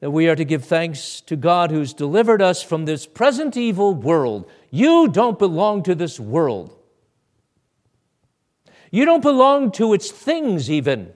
that 0.00 0.10
we 0.10 0.28
are 0.28 0.36
to 0.36 0.44
give 0.44 0.64
thanks 0.64 1.20
to 1.22 1.36
God 1.36 1.70
who's 1.70 1.92
delivered 1.92 2.40
us 2.40 2.62
from 2.62 2.84
this 2.84 3.06
present 3.06 3.56
evil 3.56 3.94
world. 3.94 4.50
You 4.70 5.08
don't 5.08 5.38
belong 5.38 5.82
to 5.84 5.94
this 5.94 6.20
world. 6.20 6.74
You 8.90 9.04
don't 9.04 9.22
belong 9.22 9.72
to 9.72 9.92
its 9.92 10.10
things, 10.10 10.70
even. 10.70 11.12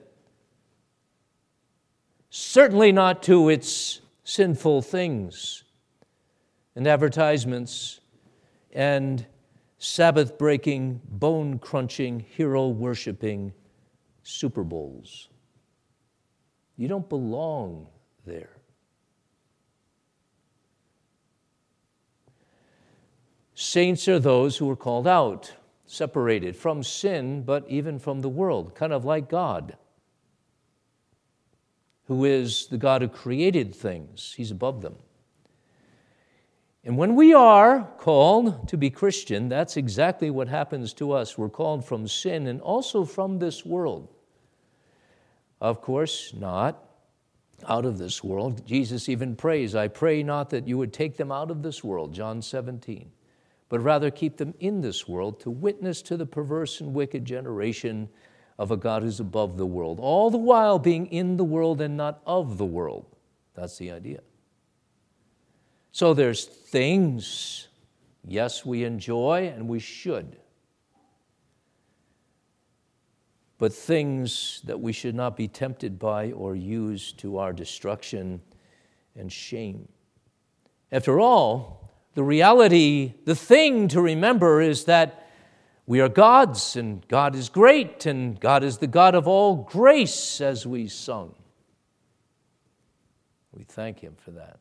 Certainly 2.33 2.93
not 2.93 3.21
to 3.23 3.49
its 3.49 3.99
sinful 4.23 4.83
things 4.83 5.65
and 6.77 6.87
advertisements 6.87 7.99
and 8.71 9.25
Sabbath 9.77 10.37
breaking, 10.37 11.01
bone 11.09 11.59
crunching, 11.59 12.21
hero 12.21 12.69
worshiping 12.69 13.51
Super 14.23 14.63
Bowls. 14.63 15.27
You 16.77 16.87
don't 16.87 17.09
belong 17.09 17.87
there. 18.25 18.55
Saints 23.55 24.07
are 24.07 24.19
those 24.19 24.55
who 24.55 24.69
are 24.69 24.77
called 24.77 25.05
out 25.05 25.53
separated 25.85 26.55
from 26.55 26.81
sin, 26.81 27.43
but 27.43 27.65
even 27.67 27.99
from 27.99 28.21
the 28.21 28.29
world, 28.29 28.73
kind 28.73 28.93
of 28.93 29.03
like 29.03 29.29
God, 29.29 29.75
who 32.11 32.25
is 32.25 32.67
the 32.67 32.77
God 32.77 33.01
who 33.01 33.07
created 33.07 33.73
things. 33.73 34.33
He's 34.35 34.51
above 34.51 34.81
them. 34.81 34.97
And 36.83 36.97
when 36.97 37.15
we 37.15 37.33
are 37.33 37.87
called 37.97 38.67
to 38.67 38.75
be 38.75 38.89
Christian, 38.89 39.47
that's 39.47 39.77
exactly 39.77 40.29
what 40.29 40.49
happens 40.49 40.91
to 40.95 41.13
us. 41.13 41.37
We're 41.37 41.47
called 41.47 41.85
from 41.85 42.09
sin 42.09 42.47
and 42.47 42.59
also 42.59 43.05
from 43.05 43.39
this 43.39 43.65
world. 43.65 44.09
Of 45.61 45.79
course, 45.79 46.33
not 46.35 46.83
out 47.65 47.85
of 47.85 47.97
this 47.97 48.21
world. 48.21 48.67
Jesus 48.67 49.07
even 49.07 49.37
prays, 49.37 49.73
I 49.73 49.87
pray 49.87 50.21
not 50.21 50.49
that 50.49 50.67
you 50.67 50.77
would 50.77 50.91
take 50.91 51.15
them 51.15 51.31
out 51.31 51.49
of 51.49 51.63
this 51.63 51.81
world, 51.81 52.13
John 52.13 52.41
17 52.41 53.09
but 53.69 53.79
rather 53.79 54.11
keep 54.11 54.35
them 54.35 54.53
in 54.59 54.81
this 54.81 55.07
world 55.07 55.39
to 55.39 55.49
witness 55.49 56.01
to 56.01 56.17
the 56.17 56.25
perverse 56.25 56.81
and 56.81 56.93
wicked 56.93 57.23
generation 57.23 58.09
of 58.61 58.69
a 58.69 58.77
God 58.77 59.01
who's 59.01 59.19
above 59.19 59.57
the 59.57 59.65
world, 59.65 59.99
all 59.99 60.29
the 60.29 60.37
while 60.37 60.77
being 60.77 61.07
in 61.07 61.35
the 61.35 61.43
world 61.43 61.81
and 61.81 61.97
not 61.97 62.21
of 62.27 62.59
the 62.59 62.65
world. 62.65 63.07
That's 63.55 63.79
the 63.79 63.89
idea. 63.89 64.19
So 65.91 66.13
there's 66.13 66.45
things, 66.45 67.69
yes, 68.23 68.63
we 68.63 68.83
enjoy 68.83 69.51
and 69.51 69.67
we 69.67 69.79
should, 69.79 70.37
but 73.57 73.73
things 73.73 74.61
that 74.65 74.79
we 74.79 74.93
should 74.93 75.15
not 75.15 75.35
be 75.35 75.47
tempted 75.47 75.97
by 75.97 76.31
or 76.31 76.55
use 76.55 77.13
to 77.13 77.39
our 77.39 77.53
destruction 77.53 78.41
and 79.15 79.31
shame. 79.31 79.87
After 80.91 81.19
all, 81.19 81.89
the 82.13 82.23
reality, 82.23 83.15
the 83.25 83.35
thing 83.35 83.87
to 83.87 84.01
remember 84.01 84.61
is 84.61 84.85
that 84.85 85.20
we 85.91 85.99
are 85.99 86.07
God's 86.07 86.77
and 86.77 87.05
God 87.09 87.35
is 87.35 87.49
great 87.49 88.05
and 88.05 88.39
God 88.39 88.63
is 88.63 88.77
the 88.77 88.87
God 88.87 89.13
of 89.13 89.27
all 89.27 89.57
grace, 89.57 90.39
as 90.39 90.65
we 90.65 90.87
sung. 90.87 91.35
We 93.51 93.65
thank 93.65 93.99
Him 93.99 94.15
for 94.15 94.31
that. 94.31 94.59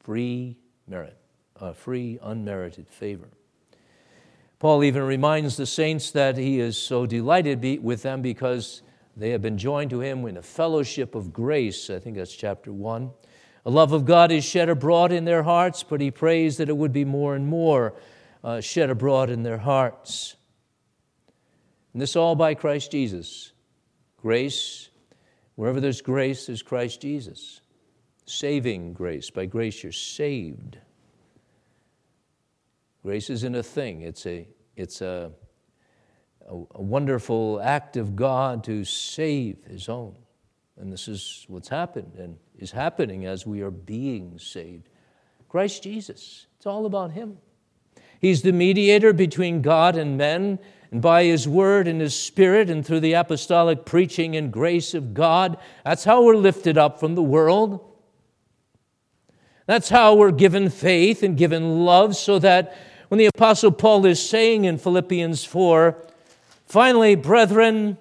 Free 0.00 0.58
merit, 0.86 1.16
uh, 1.58 1.72
free 1.72 2.18
unmerited 2.22 2.86
favor. 2.86 3.30
Paul 4.58 4.84
even 4.84 5.04
reminds 5.04 5.56
the 5.56 5.64
saints 5.64 6.10
that 6.10 6.36
he 6.36 6.60
is 6.60 6.76
so 6.76 7.06
delighted 7.06 7.82
with 7.82 8.02
them 8.02 8.20
because 8.20 8.82
they 9.16 9.30
have 9.30 9.40
been 9.40 9.56
joined 9.56 9.88
to 9.88 10.02
him 10.02 10.26
in 10.26 10.36
a 10.36 10.42
fellowship 10.42 11.14
of 11.14 11.32
grace. 11.32 11.88
I 11.88 11.98
think 11.98 12.18
that's 12.18 12.36
chapter 12.36 12.74
1. 12.74 13.10
A 13.64 13.70
love 13.70 13.92
of 13.92 14.04
God 14.04 14.30
is 14.30 14.44
shed 14.44 14.68
abroad 14.68 15.12
in 15.12 15.24
their 15.24 15.44
hearts, 15.44 15.82
but 15.82 16.02
he 16.02 16.10
prays 16.10 16.58
that 16.58 16.68
it 16.68 16.76
would 16.76 16.92
be 16.92 17.06
more 17.06 17.34
and 17.34 17.46
more 17.46 17.94
uh, 18.44 18.60
shed 18.60 18.90
abroad 18.90 19.30
in 19.30 19.44
their 19.44 19.56
hearts. 19.56 20.36
And 21.92 22.00
this 22.00 22.16
all 22.16 22.34
by 22.34 22.54
Christ 22.54 22.90
Jesus. 22.90 23.52
Grace, 24.16 24.88
wherever 25.56 25.80
there's 25.80 26.00
grace, 26.00 26.46
there's 26.46 26.62
Christ 26.62 27.00
Jesus. 27.00 27.60
Saving 28.24 28.92
grace. 28.92 29.30
By 29.30 29.46
grace, 29.46 29.82
you're 29.82 29.92
saved. 29.92 30.78
Grace 33.02 33.30
isn't 33.30 33.54
a 33.54 33.64
thing, 33.64 34.02
it's 34.02 34.26
a, 34.26 34.46
it's 34.76 35.00
a, 35.00 35.32
a, 36.48 36.54
a 36.54 36.82
wonderful 36.82 37.60
act 37.60 37.96
of 37.96 38.14
God 38.14 38.62
to 38.64 38.84
save 38.84 39.64
His 39.64 39.88
own. 39.88 40.14
And 40.78 40.92
this 40.92 41.08
is 41.08 41.44
what's 41.48 41.68
happened 41.68 42.12
and 42.16 42.36
is 42.56 42.70
happening 42.70 43.26
as 43.26 43.44
we 43.44 43.60
are 43.62 43.72
being 43.72 44.38
saved. 44.38 44.88
Christ 45.48 45.82
Jesus, 45.82 46.46
it's 46.56 46.66
all 46.66 46.86
about 46.86 47.10
Him. 47.10 47.38
He's 48.20 48.42
the 48.42 48.52
mediator 48.52 49.12
between 49.12 49.62
God 49.62 49.96
and 49.96 50.16
men, 50.16 50.60
and 50.92 51.00
by 51.00 51.24
His 51.24 51.48
Word 51.48 51.88
and 51.88 52.00
His 52.00 52.14
Spirit, 52.14 52.68
and 52.68 52.86
through 52.86 53.00
the 53.00 53.14
apostolic 53.14 53.86
preaching 53.86 54.36
and 54.36 54.52
grace 54.52 54.92
of 54.92 55.14
God, 55.14 55.56
that's 55.84 56.04
how 56.04 56.22
we're 56.22 56.36
lifted 56.36 56.76
up 56.78 57.00
from 57.00 57.14
the 57.14 57.22
world. 57.22 57.80
That's 59.66 59.88
how 59.88 60.14
we're 60.14 60.32
given 60.32 60.68
faith 60.68 61.22
and 61.22 61.36
given 61.36 61.86
love, 61.86 62.14
so 62.14 62.38
that 62.40 62.76
when 63.08 63.18
the 63.18 63.26
Apostle 63.26 63.72
Paul 63.72 64.04
is 64.04 64.20
saying 64.26 64.66
in 64.66 64.76
Philippians 64.76 65.44
4, 65.44 65.96
finally, 66.66 67.14
brethren, 67.14 67.96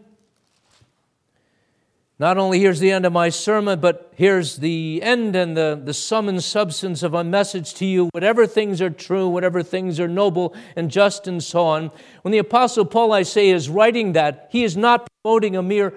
not 2.21 2.37
only 2.37 2.59
here's 2.59 2.79
the 2.79 2.91
end 2.91 3.03
of 3.03 3.11
my 3.11 3.29
sermon, 3.29 3.79
but 3.79 4.13
here's 4.15 4.57
the 4.57 4.99
end 5.01 5.35
and 5.35 5.57
the, 5.57 5.81
the 5.83 5.91
sum 5.93 6.29
and 6.29 6.43
substance 6.43 7.01
of 7.01 7.15
a 7.15 7.23
message 7.23 7.73
to 7.73 7.83
you. 7.83 8.09
Whatever 8.13 8.45
things 8.45 8.79
are 8.79 8.91
true, 8.91 9.27
whatever 9.27 9.63
things 9.63 9.99
are 9.99 10.07
noble 10.07 10.55
and 10.75 10.91
just, 10.91 11.25
and 11.25 11.43
so 11.43 11.65
on. 11.65 11.89
When 12.21 12.31
the 12.31 12.37
Apostle 12.37 12.85
Paul, 12.85 13.11
I 13.11 13.23
say, 13.23 13.49
is 13.49 13.69
writing 13.69 14.13
that, 14.13 14.49
he 14.51 14.63
is 14.63 14.77
not 14.77 15.07
promoting 15.23 15.55
a 15.55 15.63
mere 15.63 15.95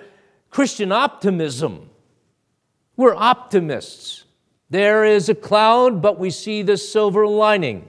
Christian 0.49 0.93
optimism. 0.93 1.91
We're 2.97 3.15
optimists. 3.15 4.25
There 4.71 5.05
is 5.05 5.29
a 5.29 5.35
cloud, 5.35 6.01
but 6.01 6.19
we 6.19 6.31
see 6.31 6.63
the 6.63 6.79
silver 6.79 7.27
lining. 7.27 7.87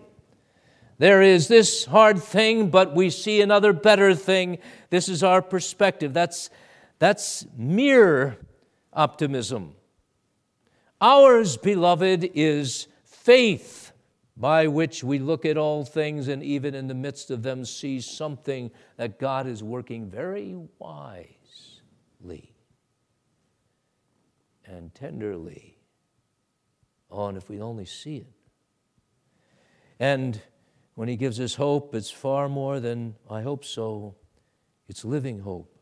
There 0.97 1.21
is 1.21 1.47
this 1.47 1.85
hard 1.85 2.21
thing, 2.21 2.69
but 2.69 2.93
we 2.93 3.11
see 3.11 3.39
another 3.39 3.71
better 3.71 4.13
thing. 4.13 4.57
This 4.89 5.07
is 5.07 5.23
our 5.23 5.41
perspective. 5.41 6.13
That's 6.13 6.49
that's 6.99 7.45
mere 7.55 8.37
optimism. 8.93 9.75
Ours, 11.01 11.57
beloved, 11.57 12.31
is 12.33 12.87
faith 13.03 13.91
by 14.37 14.67
which 14.67 15.03
we 15.03 15.19
look 15.19 15.45
at 15.45 15.57
all 15.57 15.85
things 15.85 16.27
and 16.27 16.43
even 16.43 16.75
in 16.75 16.87
the 16.87 16.93
midst 16.93 17.31
of 17.31 17.43
them 17.43 17.63
see 17.63 18.01
something 18.01 18.71
that 18.97 19.19
God 19.19 19.47
is 19.47 19.63
working 19.63 20.09
very 20.09 20.55
wisely 20.79 22.55
and 24.65 24.93
tenderly. 24.93 25.77
on 27.11 27.37
if 27.37 27.49
we 27.49 27.61
only 27.61 27.85
see 27.85 28.17
it. 28.17 28.33
And 29.99 30.41
when 30.95 31.07
He 31.07 31.15
gives 31.15 31.39
us 31.39 31.55
hope, 31.55 31.95
it's 31.95 32.11
far 32.11 32.49
more 32.49 32.79
than 32.79 33.15
I 33.29 33.41
hope 33.41 33.63
so, 33.63 34.15
it's 34.87 35.05
living 35.05 35.39
hope. 35.39 35.74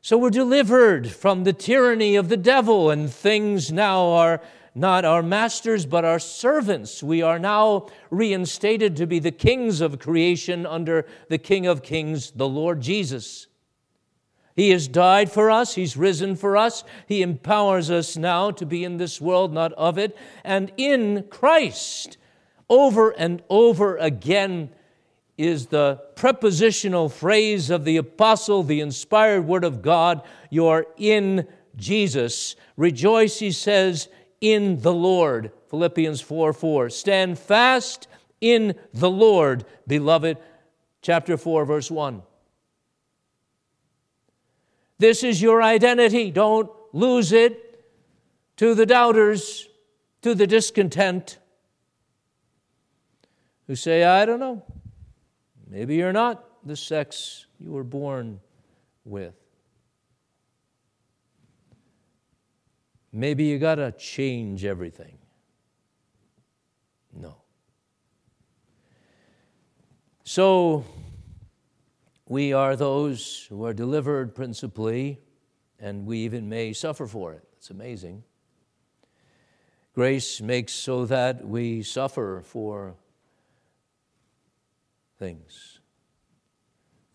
So 0.00 0.16
we're 0.16 0.30
delivered 0.30 1.10
from 1.10 1.42
the 1.42 1.52
tyranny 1.52 2.14
of 2.14 2.28
the 2.28 2.36
devil, 2.36 2.90
and 2.90 3.10
things 3.10 3.72
now 3.72 4.06
are 4.06 4.40
not 4.74 5.04
our 5.04 5.24
masters, 5.24 5.86
but 5.86 6.04
our 6.04 6.20
servants. 6.20 7.02
We 7.02 7.20
are 7.20 7.38
now 7.38 7.88
reinstated 8.10 8.94
to 8.96 9.06
be 9.06 9.18
the 9.18 9.32
kings 9.32 9.80
of 9.80 9.98
creation 9.98 10.66
under 10.66 11.04
the 11.28 11.38
King 11.38 11.66
of 11.66 11.82
Kings, 11.82 12.30
the 12.30 12.48
Lord 12.48 12.80
Jesus. 12.80 13.48
He 14.54 14.70
has 14.70 14.86
died 14.86 15.32
for 15.32 15.50
us, 15.50 15.74
He's 15.74 15.96
risen 15.96 16.36
for 16.36 16.56
us, 16.56 16.84
He 17.06 17.22
empowers 17.22 17.90
us 17.90 18.16
now 18.16 18.52
to 18.52 18.64
be 18.64 18.84
in 18.84 18.98
this 18.98 19.20
world, 19.20 19.52
not 19.52 19.72
of 19.72 19.98
it, 19.98 20.16
and 20.44 20.72
in 20.76 21.24
Christ. 21.28 22.16
Over 22.68 23.10
and 23.10 23.42
over 23.48 23.96
again, 23.96 24.70
is 25.38 25.66
the 25.66 26.02
prepositional 26.16 27.08
phrase 27.08 27.70
of 27.70 27.84
the 27.84 27.96
apostle, 27.96 28.64
the 28.64 28.80
inspired 28.80 29.46
word 29.46 29.64
of 29.64 29.80
God. 29.80 30.22
You're 30.50 30.86
in 30.96 31.46
Jesus. 31.76 32.56
Rejoice, 32.76 33.38
he 33.38 33.52
says, 33.52 34.08
in 34.40 34.80
the 34.82 34.92
Lord. 34.92 35.52
Philippians 35.70 36.20
4 36.20 36.52
4. 36.52 36.90
Stand 36.90 37.38
fast 37.38 38.08
in 38.40 38.74
the 38.92 39.10
Lord, 39.10 39.64
beloved. 39.86 40.38
Chapter 41.00 41.36
4, 41.36 41.64
verse 41.64 41.90
1. 41.90 42.22
This 44.98 45.22
is 45.22 45.40
your 45.40 45.62
identity. 45.62 46.32
Don't 46.32 46.68
lose 46.92 47.32
it 47.32 47.84
to 48.56 48.74
the 48.74 48.86
doubters, 48.86 49.68
to 50.22 50.34
the 50.34 50.46
discontent 50.46 51.38
who 53.68 53.76
say, 53.76 54.02
I 54.02 54.24
don't 54.24 54.40
know. 54.40 54.64
Maybe 55.70 55.96
you're 55.96 56.12
not 56.12 56.44
the 56.64 56.76
sex 56.76 57.46
you 57.60 57.72
were 57.72 57.84
born 57.84 58.40
with. 59.04 59.34
Maybe 63.12 63.44
you 63.44 63.58
got 63.58 63.76
to 63.76 63.92
change 63.92 64.64
everything. 64.64 65.18
No. 67.12 67.36
So, 70.24 70.84
we 72.28 72.52
are 72.52 72.76
those 72.76 73.46
who 73.48 73.64
are 73.64 73.72
delivered 73.72 74.34
principally, 74.34 75.18
and 75.80 76.06
we 76.06 76.18
even 76.18 76.48
may 76.48 76.72
suffer 76.72 77.06
for 77.06 77.32
it. 77.32 77.44
It's 77.56 77.70
amazing. 77.70 78.22
Grace 79.94 80.40
makes 80.40 80.72
so 80.72 81.06
that 81.06 81.46
we 81.46 81.82
suffer 81.82 82.42
for 82.44 82.94
things. 85.18 85.80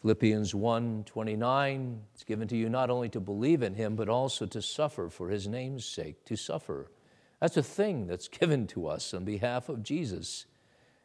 Philippians 0.01 0.53
1 0.53 1.05
29, 1.05 2.01
it's 2.13 2.25
given 2.25 2.47
to 2.49 2.57
you 2.57 2.67
not 2.67 2.89
only 2.89 3.07
to 3.09 3.21
believe 3.21 3.63
in 3.63 3.73
him, 3.73 3.95
but 3.95 4.09
also 4.09 4.45
to 4.45 4.61
suffer 4.61 5.09
for 5.09 5.29
his 5.29 5.47
name's 5.47 5.85
sake, 5.85 6.25
to 6.25 6.35
suffer. 6.35 6.91
That's 7.39 7.57
a 7.57 7.63
thing 7.63 8.07
that's 8.07 8.27
given 8.39 8.67
to 8.67 8.87
us 8.87 9.13
on 9.13 9.23
behalf 9.23 9.69
of 9.69 9.81
Jesus. 9.81 10.45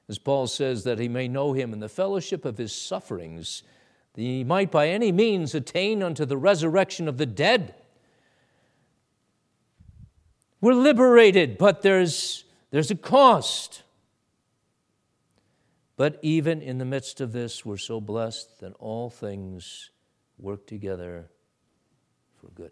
As 0.09 0.19
Paul 0.19 0.47
says, 0.47 0.85
that 0.85 0.99
he 0.99 1.09
may 1.09 1.29
know 1.29 1.53
him 1.53 1.73
in 1.73 1.81
the 1.81 1.89
fellowship 1.89 2.45
of 2.45 2.59
his 2.59 2.75
sufferings, 2.75 3.63
that 4.15 4.23
he 4.23 4.43
might 4.43 4.71
by 4.71 4.89
any 4.89 5.13
means 5.13 5.55
attain 5.55 6.03
unto 6.03 6.25
the 6.25 6.37
resurrection 6.37 7.07
of 7.09 7.19
the 7.19 7.27
dead. 7.27 7.75
We're 10.61 10.75
liberated, 10.75 11.57
but 11.57 11.83
there's, 11.83 12.45
there's 12.71 12.91
a 12.91 12.97
cost. 12.97 13.83
But 15.99 16.21
even 16.23 16.63
in 16.63 16.79
the 16.79 16.85
midst 16.85 17.21
of 17.21 17.33
this, 17.33 17.67
we're 17.67 17.77
so 17.77 18.01
blessed 18.01 18.61
that 18.61 18.73
all 18.79 19.11
things 19.11 19.91
work 20.39 20.65
together 20.65 21.29
for 22.41 22.47
good. 22.55 22.71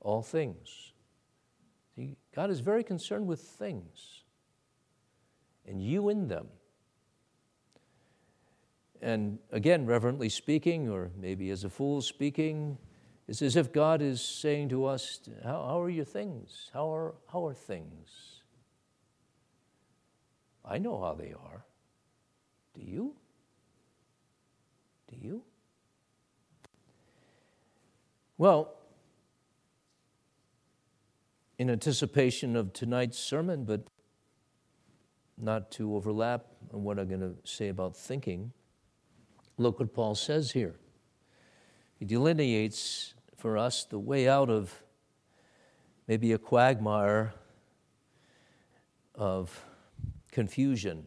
All 0.00 0.20
things. 0.20 0.92
See, 1.96 2.18
God 2.36 2.50
is 2.50 2.60
very 2.60 2.84
concerned 2.84 3.26
with 3.26 3.40
things, 3.40 4.24
and 5.66 5.82
you 5.82 6.10
in 6.10 6.28
them. 6.28 6.48
And 9.00 9.38
again, 9.50 9.86
reverently 9.86 10.28
speaking, 10.28 10.90
or 10.90 11.10
maybe 11.18 11.48
as 11.48 11.64
a 11.64 11.70
fool 11.70 12.02
speaking, 12.02 12.76
it's 13.26 13.40
as 13.40 13.56
if 13.56 13.72
God 13.72 14.02
is 14.02 14.20
saying 14.20 14.68
to 14.68 14.84
us, 14.84 15.20
How, 15.42 15.64
how 15.68 15.80
are 15.80 15.88
your 15.88 16.04
things? 16.04 16.68
How 16.74 16.94
are, 16.94 17.14
how 17.32 17.46
are 17.46 17.54
things? 17.54 18.33
I 20.64 20.78
know 20.78 21.00
how 21.00 21.14
they 21.14 21.32
are. 21.32 21.64
Do 22.74 22.82
you? 22.82 23.14
Do 25.10 25.16
you? 25.20 25.42
Well, 28.38 28.74
in 31.58 31.70
anticipation 31.70 32.56
of 32.56 32.72
tonight's 32.72 33.18
sermon, 33.18 33.64
but 33.64 33.86
not 35.38 35.70
to 35.72 35.94
overlap 35.94 36.46
on 36.72 36.82
what 36.82 36.98
I'm 36.98 37.08
going 37.08 37.20
to 37.20 37.34
say 37.44 37.68
about 37.68 37.96
thinking, 37.96 38.52
look 39.56 39.78
what 39.78 39.92
Paul 39.92 40.14
says 40.14 40.52
here. 40.52 40.76
He 41.98 42.04
delineates 42.04 43.14
for 43.36 43.56
us 43.56 43.84
the 43.84 43.98
way 43.98 44.28
out 44.28 44.50
of 44.50 44.82
maybe 46.08 46.32
a 46.32 46.38
quagmire 46.38 47.34
of 49.14 49.64
confusion. 50.34 51.06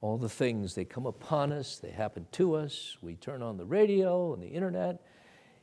All 0.00 0.16
the 0.16 0.28
things, 0.28 0.74
they 0.74 0.84
come 0.84 1.04
upon 1.04 1.52
us, 1.52 1.78
they 1.78 1.90
happen 1.90 2.26
to 2.32 2.54
us. 2.54 2.96
We 3.02 3.16
turn 3.16 3.42
on 3.42 3.56
the 3.56 3.66
radio 3.66 4.32
and 4.32 4.42
the 4.42 4.46
internet, 4.46 5.02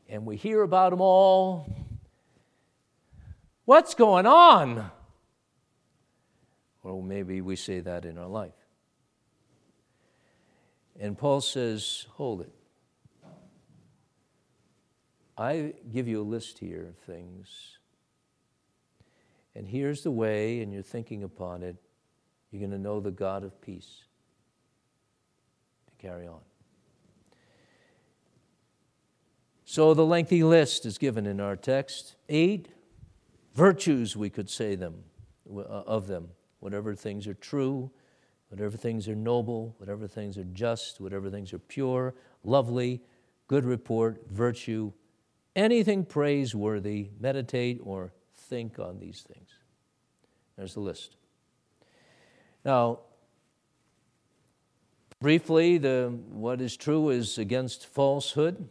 and 0.09 0.25
we 0.25 0.35
hear 0.35 0.61
about 0.61 0.91
them 0.91 1.01
all, 1.01 1.73
What's 3.63 3.95
going 3.95 4.27
on? 4.27 4.91
Or 6.83 7.01
maybe 7.01 7.41
we 7.41 7.55
say 7.55 7.79
that 7.79 8.05
in 8.05 8.19
our 8.19 8.27
life. 8.27 8.53
And 10.99 11.17
Paul 11.17 11.41
says, 11.41 12.05
Hold 12.11 12.41
it. 12.41 12.51
I 15.35 15.73
give 15.91 16.07
you 16.07 16.21
a 16.21 16.23
list 16.23 16.59
here 16.59 16.85
of 16.87 16.97
things. 17.05 17.79
And 19.55 19.67
here's 19.67 20.03
the 20.03 20.11
way, 20.11 20.61
and 20.61 20.73
you're 20.73 20.83
thinking 20.83 21.23
upon 21.23 21.63
it. 21.63 21.77
You're 22.51 22.59
going 22.59 22.71
to 22.71 22.77
know 22.77 22.99
the 22.99 23.11
God 23.11 23.43
of 23.43 23.59
peace 23.61 24.03
to 25.87 26.07
carry 26.07 26.27
on. 26.27 26.41
So 29.65 29.93
the 29.93 30.05
lengthy 30.05 30.43
list 30.43 30.85
is 30.85 30.97
given 30.97 31.25
in 31.25 31.39
our 31.39 31.55
text. 31.55 32.15
Eight 32.29 32.69
virtues, 33.55 34.15
we 34.15 34.29
could 34.29 34.49
say 34.49 34.75
them, 34.75 35.03
uh, 35.49 35.61
of 35.61 36.07
them. 36.07 36.29
Whatever 36.59 36.95
things 36.95 37.27
are 37.27 37.33
true, 37.33 37.91
whatever 38.49 38.77
things 38.77 39.07
are 39.07 39.15
noble, 39.15 39.75
whatever 39.77 40.07
things 40.07 40.37
are 40.37 40.43
just, 40.45 41.01
whatever 41.01 41.29
things 41.29 41.51
are 41.53 41.59
pure, 41.59 42.13
lovely, 42.43 43.01
good 43.47 43.65
report, 43.65 44.21
virtue, 44.29 44.91
anything 45.55 46.05
praiseworthy, 46.05 47.09
meditate 47.19 47.79
or 47.83 48.13
think 48.35 48.79
on 48.79 48.99
these 48.99 49.21
things. 49.21 49.44
There's 50.57 50.73
the 50.73 50.79
list. 50.79 51.15
Now, 52.63 52.99
briefly, 55.19 55.77
the, 55.77 56.17
what 56.29 56.61
is 56.61 56.77
true 56.77 57.09
is 57.09 57.37
against 57.37 57.85
falsehood. 57.85 58.69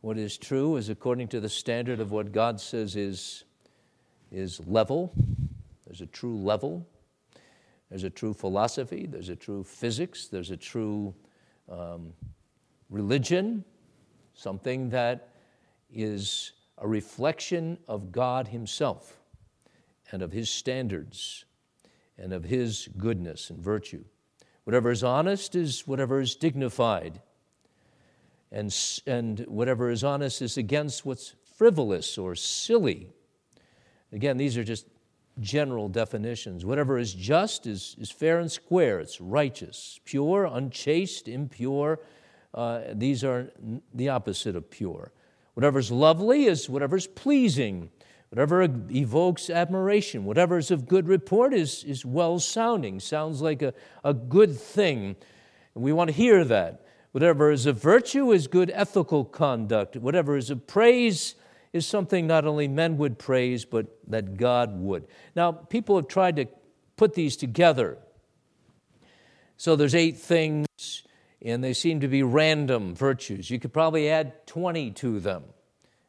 What 0.00 0.18
is 0.18 0.38
true 0.38 0.76
is 0.76 0.88
according 0.88 1.28
to 1.28 1.40
the 1.40 1.48
standard 1.48 2.00
of 2.00 2.10
what 2.10 2.32
God 2.32 2.60
says 2.60 2.96
is, 2.96 3.44
is 4.32 4.60
level. 4.66 5.12
There's 5.86 6.00
a 6.00 6.06
true 6.06 6.36
level. 6.36 6.86
There's 7.90 8.04
a 8.04 8.10
true 8.10 8.34
philosophy. 8.34 9.06
There's 9.06 9.28
a 9.28 9.36
true 9.36 9.62
physics. 9.62 10.26
There's 10.26 10.50
a 10.50 10.56
true 10.56 11.14
um, 11.70 12.12
religion, 12.90 13.64
something 14.34 14.90
that 14.90 15.28
is 15.92 16.52
a 16.78 16.88
reflection 16.88 17.78
of 17.88 18.10
God 18.10 18.48
Himself 18.48 19.16
and 20.12 20.22
of 20.22 20.32
His 20.32 20.50
standards 20.50 21.44
and 22.18 22.32
of 22.32 22.44
His 22.44 22.88
goodness 22.96 23.50
and 23.50 23.58
virtue. 23.58 24.04
Whatever 24.64 24.90
is 24.90 25.04
honest 25.04 25.54
is 25.54 25.86
whatever 25.86 26.20
is 26.20 26.34
dignified, 26.34 27.20
and, 28.50 28.74
and 29.06 29.40
whatever 29.40 29.90
is 29.90 30.02
honest 30.02 30.42
is 30.42 30.56
against 30.56 31.04
what's 31.04 31.34
frivolous 31.56 32.18
or 32.18 32.34
silly. 32.34 33.08
Again, 34.12 34.36
these 34.36 34.56
are 34.56 34.64
just 34.64 34.86
general 35.40 35.88
definitions. 35.88 36.64
Whatever 36.64 36.98
is 36.98 37.12
just 37.12 37.66
is, 37.66 37.96
is 37.98 38.10
fair 38.10 38.38
and 38.38 38.50
square, 38.50 39.00
it's 39.00 39.20
righteous, 39.20 40.00
pure, 40.04 40.46
unchaste, 40.46 41.28
impure. 41.28 42.00
Uh, 42.54 42.80
these 42.92 43.22
are 43.22 43.52
the 43.94 44.08
opposite 44.08 44.56
of 44.56 44.70
pure. 44.70 45.12
Whatever's 45.54 45.90
lovely 45.90 46.46
is 46.46 46.68
whatever's 46.68 47.06
pleasing. 47.06 47.90
Whatever 48.36 48.68
evokes 48.90 49.48
admiration, 49.48 50.26
whatever 50.26 50.58
is 50.58 50.70
of 50.70 50.86
good 50.86 51.08
report 51.08 51.54
is, 51.54 51.82
is 51.84 52.04
well 52.04 52.38
sounding, 52.38 53.00
sounds 53.00 53.40
like 53.40 53.62
a, 53.62 53.72
a 54.04 54.12
good 54.12 54.60
thing. 54.60 55.16
And 55.74 55.82
we 55.82 55.90
want 55.90 56.08
to 56.08 56.14
hear 56.14 56.44
that. 56.44 56.84
Whatever 57.12 57.50
is 57.50 57.64
of 57.64 57.80
virtue 57.80 58.32
is 58.32 58.46
good 58.46 58.70
ethical 58.74 59.24
conduct. 59.24 59.96
Whatever 59.96 60.36
is 60.36 60.50
of 60.50 60.66
praise 60.66 61.34
is 61.72 61.86
something 61.86 62.26
not 62.26 62.44
only 62.44 62.68
men 62.68 62.98
would 62.98 63.18
praise, 63.18 63.64
but 63.64 63.86
that 64.06 64.36
God 64.36 64.78
would. 64.80 65.06
Now, 65.34 65.52
people 65.52 65.96
have 65.96 66.06
tried 66.06 66.36
to 66.36 66.46
put 66.98 67.14
these 67.14 67.38
together. 67.38 67.96
So 69.56 69.76
there's 69.76 69.94
eight 69.94 70.18
things, 70.18 71.04
and 71.40 71.64
they 71.64 71.72
seem 71.72 72.00
to 72.00 72.08
be 72.08 72.22
random 72.22 72.94
virtues. 72.94 73.48
You 73.48 73.58
could 73.58 73.72
probably 73.72 74.10
add 74.10 74.46
20 74.46 74.90
to 74.90 75.20
them. 75.20 75.44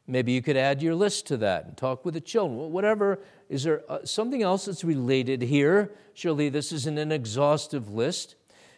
Maybe 0.08 0.32
you 0.32 0.42
could 0.42 0.56
add 0.56 0.82
your 0.82 0.94
list 0.94 1.26
to 1.26 1.36
that 1.36 1.66
and 1.66 1.76
talk 1.76 2.04
with 2.04 2.14
the 2.14 2.20
children. 2.20 2.72
Whatever, 2.72 3.20
is 3.48 3.62
there 3.62 3.82
uh, 3.88 3.98
something 4.04 4.42
else 4.42 4.64
that's 4.64 4.82
related 4.82 5.42
here? 5.42 5.92
Surely 6.14 6.48
this 6.48 6.72
isn't 6.72 6.98
an 6.98 7.12
exhaustive 7.12 7.90
list, 7.90 8.34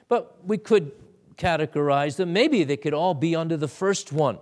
but 0.09 0.45
we 0.45 0.59
could 0.59 0.93
categorize 1.37 2.17
them. 2.17 2.33
Maybe 2.33 2.65
they 2.65 2.77
could 2.77 2.93
all 2.93 3.15
be 3.15 3.35
under 3.35 3.57
the 3.57 3.69
first 3.69 4.13
one 4.13 4.39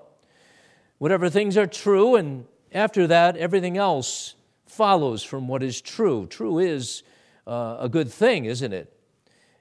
whatever 0.98 1.30
things 1.30 1.56
are 1.56 1.66
true, 1.66 2.16
and 2.16 2.44
after 2.72 3.06
that, 3.06 3.36
everything 3.36 3.76
else 3.76 4.34
follows 4.66 5.22
from 5.22 5.48
what 5.48 5.62
is 5.62 5.80
true. 5.80 6.26
True 6.26 6.58
is 6.58 7.02
uh, 7.46 7.78
a 7.80 7.88
good 7.88 8.10
thing, 8.10 8.44
isn't 8.44 8.72
it? 8.72 8.92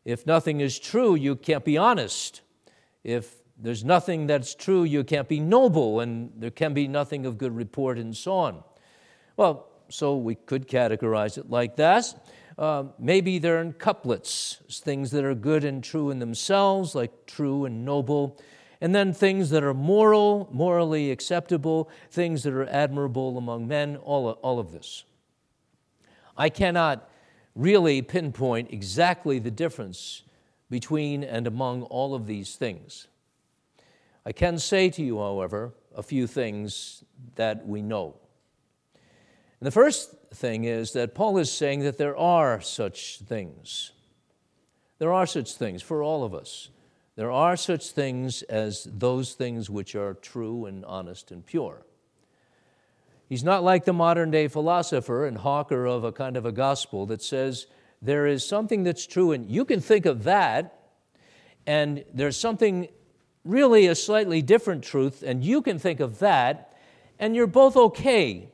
If 0.04 0.26
nothing 0.26 0.60
is 0.60 0.78
true, 0.78 1.16
you 1.16 1.36
can't 1.36 1.64
be 1.64 1.78
honest. 1.78 2.42
If 3.04 3.36
there's 3.60 3.84
nothing 3.84 4.28
that's 4.28 4.54
true, 4.56 4.84
you 4.84 5.04
can't 5.04 5.28
be 5.28 5.40
noble, 5.40 6.00
and 6.00 6.32
there 6.38 6.52
can 6.52 6.74
be 6.74 6.88
nothing 6.88 7.26
of 7.26 7.38
good 7.38 7.56
report, 7.56 7.98
and 7.98 8.16
so 8.16 8.34
on. 8.34 8.64
Well, 9.36 9.68
so 9.90 10.18
we 10.18 10.36
could 10.36 10.68
categorize 10.68 11.38
it 11.38 11.50
like 11.50 11.76
that. 11.78 12.14
Uh, 12.58 12.86
maybe 13.00 13.40
they're 13.40 13.62
in 13.62 13.74
couplets, 13.74 14.62
things 14.70 15.12
that 15.12 15.24
are 15.24 15.36
good 15.36 15.64
and 15.64 15.84
true 15.84 16.10
in 16.10 16.20
themselves, 16.20 16.96
like 16.96 17.26
true 17.26 17.66
and 17.66 17.86
noble 17.86 18.40
and 18.82 18.94
then 18.94 19.14
things 19.14 19.50
that 19.50 19.64
are 19.64 19.74
moral, 19.74 20.50
morally 20.52 21.12
acceptable, 21.12 21.90
things 22.12 22.44
that 22.44 22.54
are 22.54 22.68
admirable 22.68 23.38
among 23.38 23.68
men, 23.68 23.98
all 23.98 24.30
all 24.30 24.60
of 24.60 24.72
this. 24.72 25.04
I 26.38 26.50
cannot 26.50 27.10
really 27.56 28.02
pinpoint 28.02 28.72
exactly 28.72 29.40
the 29.40 29.50
difference 29.50 30.24
between 30.70 31.24
and 31.24 31.48
among 31.48 31.84
all 31.84 32.14
of 32.14 32.28
these 32.28 32.56
things. 32.56 33.08
I 34.28 34.34
can 34.34 34.60
say 34.60 34.90
to 34.90 35.02
you, 35.02 35.20
however, 35.20 35.74
a 35.96 36.04
few 36.04 36.28
things 36.28 37.02
that 37.36 37.66
we 37.66 37.82
know. 37.82 38.18
And 39.62 39.66
the 39.66 39.72
first 39.72 40.14
thing 40.34 40.66
is 40.66 40.92
that 40.92 41.16
Paul 41.16 41.38
is 41.38 41.50
saying 41.50 41.80
that 41.84 41.98
there 41.98 42.18
are 42.18 42.60
such 42.60 43.20
things. 43.20 43.94
There 45.00 45.14
are 45.14 45.26
such 45.26 45.54
things 45.54 45.82
for 45.82 46.04
all 46.04 46.26
of 46.26 46.34
us. 46.34 46.68
There 47.16 47.32
are 47.32 47.56
such 47.56 47.92
things 47.92 48.42
as 48.42 48.86
those 48.92 49.32
things 49.32 49.70
which 49.70 49.96
are 49.96 50.16
true 50.16 50.66
and 50.66 50.84
honest 50.84 51.32
and 51.32 51.46
pure. 51.46 51.86
He's 53.30 53.46
not 53.46 53.64
like 53.64 53.86
the 53.86 53.94
modern 53.94 54.30
day 54.30 54.50
philosopher 54.50 55.26
and 55.26 55.38
hawker 55.38 55.86
of 55.86 56.04
a 56.04 56.12
kind 56.12 56.36
of 56.36 56.46
a 56.46 56.52
gospel 56.52 57.06
that 57.06 57.22
says 57.22 57.68
there 58.02 58.28
is 58.28 58.46
something 58.46 58.84
that's 58.84 59.08
true 59.08 59.32
and 59.32 59.50
you 59.50 59.64
can 59.64 59.80
think 59.80 60.06
of 60.06 60.26
that, 60.26 60.90
and 61.66 62.04
there's 62.14 62.36
something 62.36 62.90
really 63.48 63.88
a 63.88 63.96
slightly 63.96 64.42
different 64.42 64.84
truth, 64.84 65.24
and 65.26 65.44
you 65.44 65.62
can 65.62 65.80
think 65.80 66.00
of 66.00 66.20
that, 66.20 66.74
and 67.20 67.36
you're 67.36 67.48
both 67.48 67.76
okay. 67.76 68.50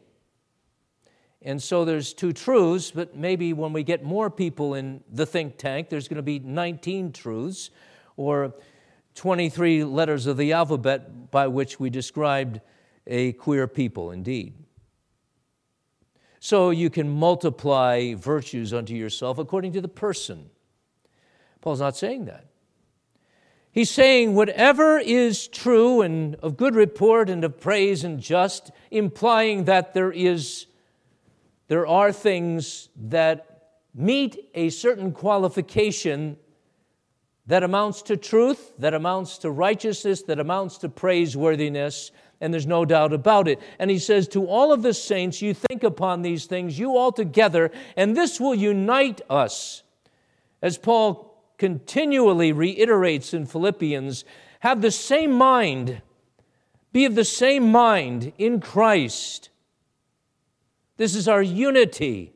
And 1.42 1.62
so 1.62 1.84
there's 1.84 2.14
two 2.14 2.32
truths, 2.32 2.92
but 2.92 3.16
maybe 3.16 3.52
when 3.52 3.74
we 3.74 3.84
get 3.84 4.04
more 4.04 4.30
people 4.30 4.76
in 4.76 5.04
the 5.12 5.26
think 5.26 5.58
tank, 5.58 5.90
there's 5.90 6.08
going 6.08 6.18
to 6.18 6.22
be 6.22 6.40
19 6.40 7.12
truths 7.12 7.70
or 8.16 8.54
23 9.16 9.84
letters 9.84 10.26
of 10.26 10.38
the 10.38 10.54
alphabet 10.54 11.32
by 11.32 11.48
which 11.48 11.80
we 11.80 11.90
described 11.90 12.62
a 13.06 13.34
queer 13.34 13.68
people 13.68 14.12
indeed. 14.12 14.54
So 16.40 16.70
you 16.70 16.90
can 16.90 17.10
multiply 17.10 18.14
virtues 18.16 18.74
unto 18.74 18.94
yourself 18.94 19.38
according 19.38 19.74
to 19.74 19.82
the 19.82 19.88
person. 19.88 20.50
Paul's 21.62 21.80
not 21.80 21.96
saying 21.96 22.26
that. 22.26 22.48
He's 23.74 23.90
saying 23.90 24.36
whatever 24.36 25.00
is 25.00 25.48
true 25.48 26.02
and 26.02 26.36
of 26.36 26.56
good 26.58 26.76
report 26.76 27.28
and 27.28 27.44
of 27.44 27.60
praise 27.60 28.04
and 28.04 28.20
just, 28.20 28.70
implying 28.92 29.66
that 29.66 29.96
there 29.96 30.12
is 30.12 30.68
there 31.70 31.88
are 31.88 32.12
things 32.12 32.90
that 32.96 33.80
meet 33.96 34.38
a 34.54 34.70
certain 34.70 35.12
qualification 35.12 36.38
that 37.48 37.64
amounts 37.64 38.04
to 38.04 38.16
truth, 38.16 38.74
that 38.78 38.94
amounts 38.94 39.40
to 39.40 39.50
righteousness, 39.50 40.22
that 40.24 40.40
amounts 40.40 40.78
to 40.80 40.90
praiseworthiness, 40.90 42.12
and 42.40 42.54
there's 42.54 42.68
no 42.68 42.86
doubt 42.86 43.12
about 43.12 43.48
it. 43.48 43.60
And 43.80 43.90
he 43.90 43.98
says, 43.98 44.28
To 44.30 44.46
all 44.46 44.72
of 44.72 44.84
the 44.84 44.94
saints, 44.94 45.42
you 45.42 45.56
think 45.56 45.84
upon 45.84 46.22
these 46.22 46.46
things, 46.46 46.78
you 46.78 46.96
all 46.96 47.12
together, 47.12 47.72
and 47.98 48.16
this 48.16 48.40
will 48.40 48.54
unite 48.54 49.22
us. 49.30 49.82
As 50.62 50.78
Paul 50.78 51.33
continually 51.58 52.52
reiterates 52.52 53.34
in 53.34 53.46
Philippians, 53.46 54.26
have 54.62 54.82
the 54.82 54.92
same 54.92 55.32
mind, 55.32 56.02
be 56.92 57.06
of 57.06 57.16
the 57.16 57.26
same 57.26 57.72
mind 57.72 58.32
in 58.38 58.60
Christ. 58.60 59.50
This 60.98 61.16
is 61.16 61.28
our 61.28 61.42
unity. 61.42 62.34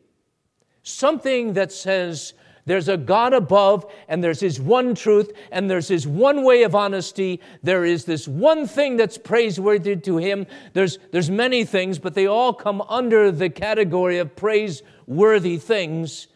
Something 0.83 1.53
that 1.53 1.71
says, 1.71 2.33
There's 2.65 2.89
a 2.89 2.97
God 2.97 3.33
above, 3.33 3.89
and 4.07 4.23
there's 4.23 4.39
His 4.39 4.59
one 4.59 4.95
truth, 4.95 5.31
and 5.51 5.69
there's 5.69 5.87
His 5.87 6.07
one 6.07 6.43
way 6.43 6.63
of 6.63 6.75
honesty. 6.75 7.39
There 7.63 7.85
is 7.85 8.05
this 8.05 8.27
one 8.27 8.67
thing 8.67 8.97
that's 8.97 9.17
praiseworthy 9.17 9.95
to 9.95 10.17
Him. 10.17 10.47
There's, 10.73 10.97
there's 11.11 11.29
many 11.29 11.65
things, 11.65 11.99
but 11.99 12.13
they 12.13 12.27
all 12.27 12.53
come 12.53 12.81
under 12.89 13.31
the 13.31 13.49
category 13.49 14.17
of 14.17 14.35
praiseworthy 14.35 15.57
things, 15.57 16.27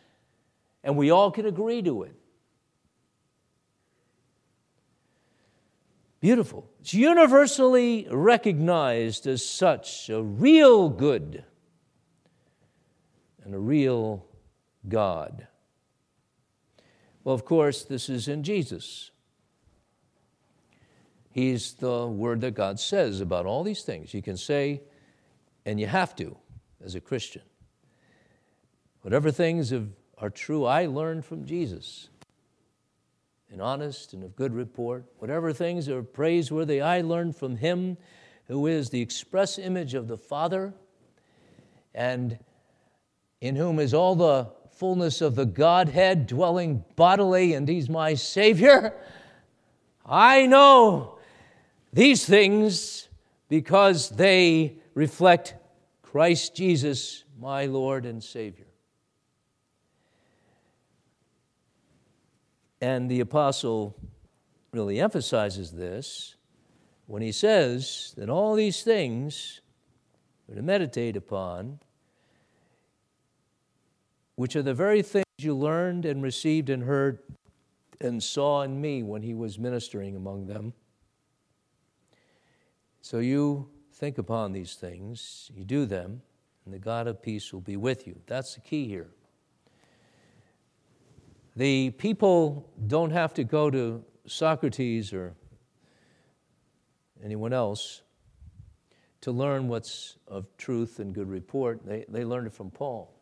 and 0.83 0.95
we 0.95 1.11
all 1.11 1.31
can 1.31 1.45
agree 1.45 1.81
to 1.81 2.03
it. 2.03 2.15
Beautiful. 6.21 6.69
It's 6.79 6.93
universally 6.93 8.07
recognized 8.11 9.25
as 9.25 9.43
such 9.43 10.07
a 10.07 10.21
real 10.21 10.87
good 10.87 11.43
and 13.43 13.55
a 13.55 13.59
real 13.59 14.27
God. 14.87 15.47
Well, 17.23 17.33
of 17.33 17.43
course, 17.43 17.83
this 17.83 18.07
is 18.07 18.27
in 18.27 18.43
Jesus. 18.43 19.09
He's 21.31 21.73
the 21.73 22.05
word 22.05 22.41
that 22.41 22.51
God 22.51 22.79
says 22.79 23.19
about 23.19 23.47
all 23.47 23.63
these 23.63 23.81
things. 23.81 24.13
You 24.13 24.21
can 24.21 24.37
say, 24.37 24.81
and 25.65 25.79
you 25.79 25.87
have 25.87 26.15
to 26.17 26.37
as 26.83 26.93
a 26.93 27.01
Christian. 27.01 27.43
Whatever 29.01 29.31
things 29.31 29.71
have, 29.71 29.89
are 30.19 30.29
true, 30.29 30.65
I 30.65 30.85
learned 30.85 31.25
from 31.25 31.45
Jesus. 31.45 32.09
And 33.51 33.61
honest 33.61 34.13
and 34.13 34.23
of 34.23 34.35
good 34.35 34.53
report. 34.53 35.03
Whatever 35.19 35.51
things 35.51 35.89
are 35.89 36.01
praiseworthy, 36.01 36.79
I 36.79 37.01
learned 37.01 37.35
from 37.35 37.57
Him 37.57 37.97
who 38.47 38.65
is 38.67 38.89
the 38.89 39.01
express 39.01 39.59
image 39.59 39.93
of 39.93 40.07
the 40.07 40.17
Father 40.17 40.73
and 41.93 42.39
in 43.41 43.57
whom 43.57 43.79
is 43.79 43.93
all 43.93 44.15
the 44.15 44.47
fullness 44.71 45.19
of 45.19 45.35
the 45.35 45.45
Godhead 45.45 46.27
dwelling 46.27 46.83
bodily, 46.95 47.53
and 47.53 47.67
He's 47.67 47.89
my 47.89 48.13
Savior. 48.13 48.93
I 50.05 50.47
know 50.47 51.19
these 51.91 52.25
things 52.25 53.09
because 53.49 54.09
they 54.09 54.77
reflect 54.93 55.55
Christ 56.01 56.55
Jesus, 56.55 57.25
my 57.39 57.65
Lord 57.65 58.05
and 58.05 58.23
Savior. 58.23 58.70
And 62.81 63.09
the 63.09 63.19
apostle 63.19 63.95
really 64.73 64.99
emphasizes 64.99 65.71
this 65.71 66.35
when 67.05 67.21
he 67.21 67.31
says 67.31 68.13
that 68.17 68.29
all 68.29 68.55
these 68.55 68.81
things 68.83 69.61
are 70.49 70.55
to 70.55 70.61
meditate 70.61 71.15
upon 71.15 71.79
which 74.35 74.55
are 74.55 74.63
the 74.63 74.73
very 74.73 75.03
things 75.03 75.25
you 75.37 75.55
learned 75.55 76.03
and 76.03 76.23
received 76.23 76.71
and 76.71 76.83
heard 76.83 77.19
and 77.99 78.23
saw 78.23 78.63
in 78.63 78.81
me 78.81 79.03
when 79.03 79.21
he 79.21 79.35
was 79.35 79.59
ministering 79.59 80.15
among 80.15 80.47
them. 80.47 80.73
So 83.01 83.19
you 83.19 83.69
think 83.93 84.17
upon 84.17 84.51
these 84.51 84.73
things, 84.73 85.51
you 85.53 85.63
do 85.63 85.85
them, 85.85 86.23
and 86.65 86.73
the 86.73 86.79
God 86.79 87.05
of 87.05 87.21
peace 87.21 87.53
will 87.53 87.61
be 87.61 87.77
with 87.77 88.07
you. 88.07 88.19
That's 88.25 88.55
the 88.55 88.61
key 88.61 88.87
here. 88.87 89.11
The 91.55 91.89
people 91.91 92.69
don't 92.87 93.11
have 93.11 93.33
to 93.35 93.43
go 93.43 93.69
to 93.69 94.03
Socrates 94.25 95.13
or 95.13 95.33
anyone 97.23 97.53
else 97.53 98.01
to 99.21 99.31
learn 99.31 99.67
what's 99.67 100.17
of 100.27 100.45
truth 100.57 100.99
and 100.99 101.13
good 101.13 101.29
report. 101.29 101.85
They, 101.85 102.05
they 102.07 102.25
learned 102.25 102.47
it 102.47 102.53
from 102.53 102.71
Paul. 102.71 103.13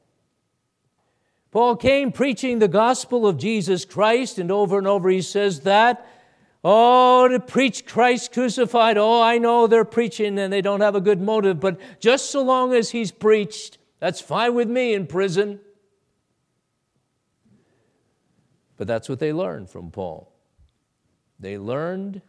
Paul 1.52 1.76
came 1.76 2.12
preaching 2.12 2.60
the 2.60 2.68
gospel 2.68 3.26
of 3.26 3.38
Jesus 3.38 3.84
Christ, 3.84 4.38
and 4.38 4.52
over 4.52 4.78
and 4.78 4.86
over 4.86 5.10
he 5.10 5.22
says 5.22 5.62
that. 5.62 6.06
Oh, 6.64 7.28
to 7.28 7.40
preach 7.40 7.86
Christ 7.86 8.34
crucified. 8.34 8.98
Oh, 8.98 9.22
I 9.22 9.38
know 9.38 9.66
they're 9.66 9.86
preaching 9.86 10.38
and 10.38 10.52
they 10.52 10.62
don't 10.62 10.82
have 10.82 10.94
a 10.94 11.02
good 11.02 11.22
motive, 11.22 11.60
but 11.60 11.80
just 12.00 12.30
so 12.32 12.44
long 12.44 12.74
as 12.74 12.92
he's 12.92 13.12
preached, 13.12 13.78
that's 14.00 14.20
fine 14.20 14.54
with 14.54 14.70
me 14.70 14.94
in 14.94 15.08
prison. 15.08 15.62
But 18.80 18.88
that's 18.88 19.10
what 19.10 19.20
they 19.20 19.34
learned 19.34 19.70
from 19.70 19.92
Paul. 19.92 20.32
They 21.38 21.58
learned 21.58 22.22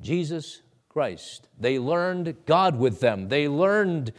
Jesus 0.00 0.62
Christ. 0.88 1.48
They 1.58 1.80
learned 1.80 2.36
God 2.46 2.78
with 2.78 3.00
them. 3.00 3.28
They 3.28 3.48
learned 3.48 4.12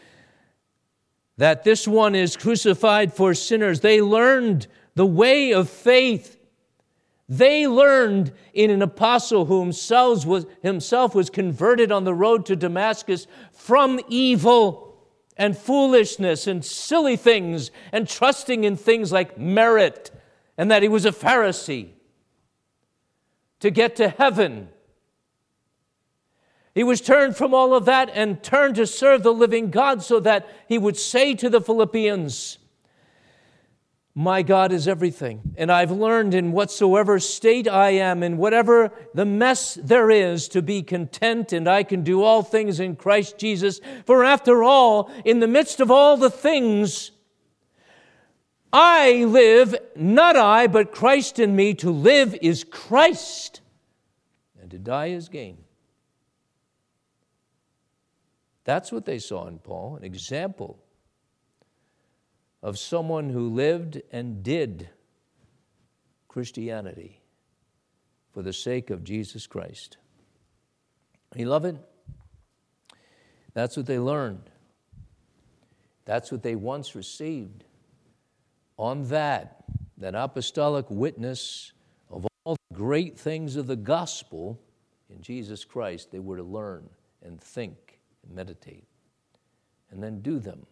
that 1.38 1.64
this 1.64 1.88
one 1.88 2.14
is 2.14 2.36
crucified 2.36 3.14
for 3.14 3.34
sinners. 3.34 3.80
They 3.80 4.02
learned 4.02 4.68
the 4.96 5.06
way 5.06 5.54
of 5.54 5.70
faith. 5.70 6.38
They 7.30 7.70
learned 7.70 8.34
in 8.54 8.70
an 8.70 8.82
apostle 8.82 9.46
who 9.46 9.62
himself 9.62 10.26
was, 10.26 10.46
himself 10.62 11.16
was 11.16 11.30
converted 11.30 11.90
on 11.90 12.04
the 12.04 12.14
road 12.14 12.46
to 12.48 12.58
Damascus 12.58 13.28
from 13.54 14.02
evil 14.10 14.94
and 15.38 15.58
foolishness 15.58 16.48
and 16.48 16.66
silly 16.66 17.16
things 17.16 17.72
and 17.94 18.10
trusting 18.10 18.66
in 18.66 18.76
things 18.76 19.14
like 19.14 19.38
merit 19.38 20.12
and 20.58 20.72
that 20.72 20.84
he 20.84 20.90
was 20.90 21.06
a 21.06 21.12
Pharisee 21.12 21.90
to 23.60 23.70
get 23.70 23.96
to 23.98 24.10
heaven 24.10 24.70
he 26.78 26.84
was 26.84 27.02
turned 27.02 27.36
from 27.36 27.56
all 27.56 27.74
of 27.74 27.86
that 27.86 28.12
and 28.14 28.44
turned 28.44 28.76
to 28.76 28.86
serve 28.86 29.24
the 29.24 29.34
living 29.34 29.72
God 29.72 30.04
so 30.04 30.20
that 30.20 30.48
he 30.68 30.78
would 30.78 30.96
say 30.96 31.34
to 31.34 31.50
the 31.50 31.60
Philippians, 31.60 32.60
My 34.14 34.44
God 34.44 34.72
is 34.72 34.88
everything. 34.88 35.56
And 35.58 35.72
I've 35.72 35.90
learned 35.90 36.36
in 36.36 36.52
whatsoever 36.52 37.20
state 37.20 37.68
I 37.68 37.90
am, 37.94 38.22
in 38.22 38.38
whatever 38.38 38.92
the 39.16 39.26
mess 39.26 39.74
there 39.74 40.12
is, 40.12 40.48
to 40.50 40.62
be 40.62 40.84
content, 40.84 41.52
and 41.52 41.68
I 41.68 41.82
can 41.82 42.04
do 42.04 42.22
all 42.22 42.44
things 42.44 42.80
in 42.80 42.96
Christ 42.96 43.40
Jesus. 43.40 43.82
For 44.06 44.24
after 44.24 44.62
all, 44.62 45.12
in 45.26 45.40
the 45.40 45.48
midst 45.48 45.80
of 45.80 45.90
all 45.90 46.16
the 46.16 46.30
things, 46.30 47.10
I 48.72 49.24
live, 49.24 49.76
not 49.96 50.36
I, 50.36 50.68
but 50.68 50.92
Christ 50.92 51.40
in 51.40 51.56
me. 51.56 51.74
To 51.76 51.90
live 51.90 52.36
is 52.42 52.64
Christ, 52.64 53.62
and 54.62 54.70
to 54.72 54.78
die 54.78 55.08
is 55.08 55.30
gain. 55.30 55.58
That's 58.66 58.92
what 58.92 59.06
they 59.06 59.20
saw 59.20 59.48
in 59.48 59.60
Paul, 59.60 59.96
an 59.96 60.04
example 60.04 60.78
of 62.62 62.78
someone 62.78 63.30
who 63.30 63.50
lived 63.50 64.02
and 64.12 64.44
did 64.44 64.90
Christianity 66.28 67.22
for 68.34 68.42
the 68.42 68.52
sake 68.52 68.90
of 68.90 69.04
Jesus 69.04 69.48
Christ. 69.48 69.98
You 71.36 71.46
love 71.46 71.66
it? 71.66 71.78
that's 73.54 73.76
what 73.76 73.88
they 73.88 73.98
learned. 73.98 74.50
That's 76.06 76.32
what 76.32 76.44
they 76.44 76.56
once 76.56 76.94
received. 76.94 77.64
On 78.78 79.08
that, 79.08 79.64
that 79.98 80.16
apostolic 80.16 80.86
witness 80.90 81.72
of 82.10 82.28
all 82.44 82.56
the 82.70 82.76
great 82.76 83.18
things 83.18 83.56
of 83.56 83.68
the 83.68 83.76
gospel 83.76 84.60
in 85.10 85.22
Jesus 85.22 85.66
Christ, 85.66 86.12
they 86.12 86.20
were 86.20 86.38
to 86.38 86.44
learn 86.44 86.90
and 87.24 87.42
think 87.42 88.00
and 88.26 88.36
meditate, 88.36 88.86
and 89.92 90.02
then 90.02 90.22
do 90.22 90.40
them. 90.40 90.66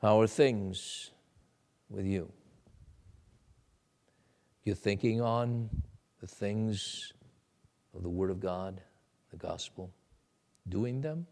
How 0.00 0.20
are 0.20 0.26
things 0.26 1.10
with 1.90 2.06
you? 2.06 2.32
You're 4.64 4.74
thinking 4.74 5.20
on 5.20 5.68
the 6.20 6.26
things 6.26 7.12
of 7.94 8.02
the 8.02 8.08
Word 8.08 8.30
of 8.30 8.40
God, 8.40 8.80
the 9.30 9.36
gospel, 9.36 9.90
doing 10.68 11.00
them? 11.00 11.26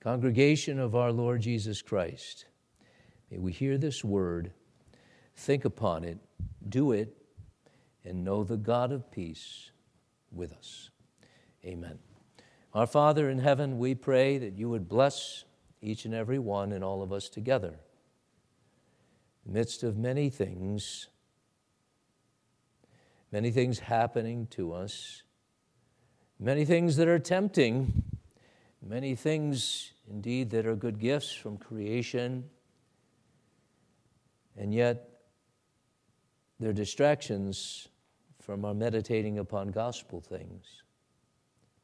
Congregation 0.00 0.78
of 0.78 0.94
our 0.94 1.12
Lord 1.12 1.40
Jesus 1.40 1.82
Christ, 1.82 2.46
may 3.30 3.38
we 3.38 3.52
hear 3.52 3.78
this 3.78 4.04
word, 4.04 4.52
think 5.34 5.64
upon 5.64 6.04
it, 6.04 6.18
do 6.68 6.92
it, 6.92 7.16
and 8.04 8.24
know 8.24 8.44
the 8.44 8.56
God 8.56 8.92
of 8.92 9.10
peace 9.10 9.70
with 10.30 10.52
us. 10.52 10.90
Amen. 11.64 11.98
Our 12.72 12.86
Father 12.86 13.28
in 13.30 13.38
heaven, 13.38 13.78
we 13.78 13.94
pray 13.94 14.38
that 14.38 14.58
you 14.58 14.68
would 14.68 14.88
bless 14.88 15.44
each 15.80 16.04
and 16.04 16.14
every 16.14 16.38
one 16.38 16.72
and 16.72 16.84
all 16.84 17.02
of 17.02 17.12
us 17.12 17.28
together. 17.28 17.78
In 19.44 19.52
the 19.52 19.58
midst 19.58 19.82
of 19.82 19.96
many 19.96 20.30
things, 20.30 21.08
many 23.32 23.50
things 23.50 23.78
happening 23.78 24.46
to 24.48 24.72
us, 24.72 25.22
many 26.38 26.64
things 26.64 26.96
that 26.96 27.08
are 27.08 27.18
tempting, 27.18 28.02
many 28.82 29.14
things 29.14 29.92
indeed 30.08 30.50
that 30.50 30.66
are 30.66 30.76
good 30.76 30.98
gifts 30.98 31.32
from 31.32 31.56
creation, 31.56 32.44
and 34.56 34.72
yet 34.72 35.08
they're 36.58 36.72
distractions 36.72 37.88
from 38.40 38.64
our 38.64 38.74
meditating 38.74 39.38
upon 39.38 39.68
gospel 39.68 40.20
things. 40.20 40.82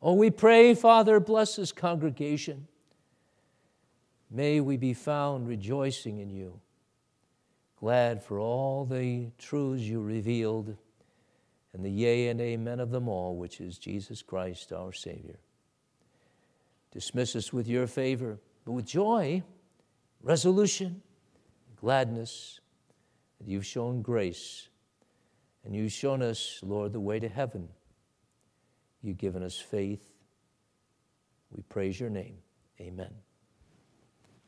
Oh, 0.01 0.15
we 0.15 0.31
pray, 0.31 0.75
Father, 0.75 1.21
bless 1.21 1.57
this 1.57 1.73
congregation. 1.73 2.67
May 4.31 4.61
we 4.61 4.77
be 4.77 4.95
found 4.95 5.47
rejoicing 5.47 6.19
in 6.19 6.31
you, 6.31 6.61
glad 7.77 8.23
for 8.23 8.39
all 8.39 8.85
the 8.85 9.31
truths 9.39 9.83
you 9.83 10.01
revealed 10.01 10.77
and 11.75 11.85
the 11.85 11.91
yea 11.91 12.29
and 12.29 12.41
amen 12.41 12.81
of 12.81 12.91
them 12.91 13.09
all, 13.09 13.37
which 13.37 13.61
is 13.61 13.79
Jesus 13.79 14.23
Christ 14.23 14.73
our 14.73 14.93
Savior. 14.93 15.39
Dismiss 16.93 17.37
us 17.37 17.53
with 17.53 17.69
your 17.69 17.87
favor, 17.87 18.39
but 18.65 18.73
with 18.73 18.87
joy, 18.87 19.43
resolution, 20.23 21.03
gladness, 21.77 22.61
that 23.43 23.51
you've 23.51 23.67
shown 23.67 24.03
grace, 24.03 24.69
and 25.65 25.75
you've 25.75 25.93
shown 25.93 26.23
us, 26.23 26.61
Lord, 26.63 26.93
the 26.93 27.01
way 27.01 27.19
to 27.19 27.29
heaven. 27.29 27.69
You've 29.03 29.19
given 29.19 29.43
us 29.43 29.59
faith. 29.59 30.07
We 31.51 31.63
praise 31.63 31.99
your 31.99 32.11
name. 32.11 32.37
Amen. 32.81 33.13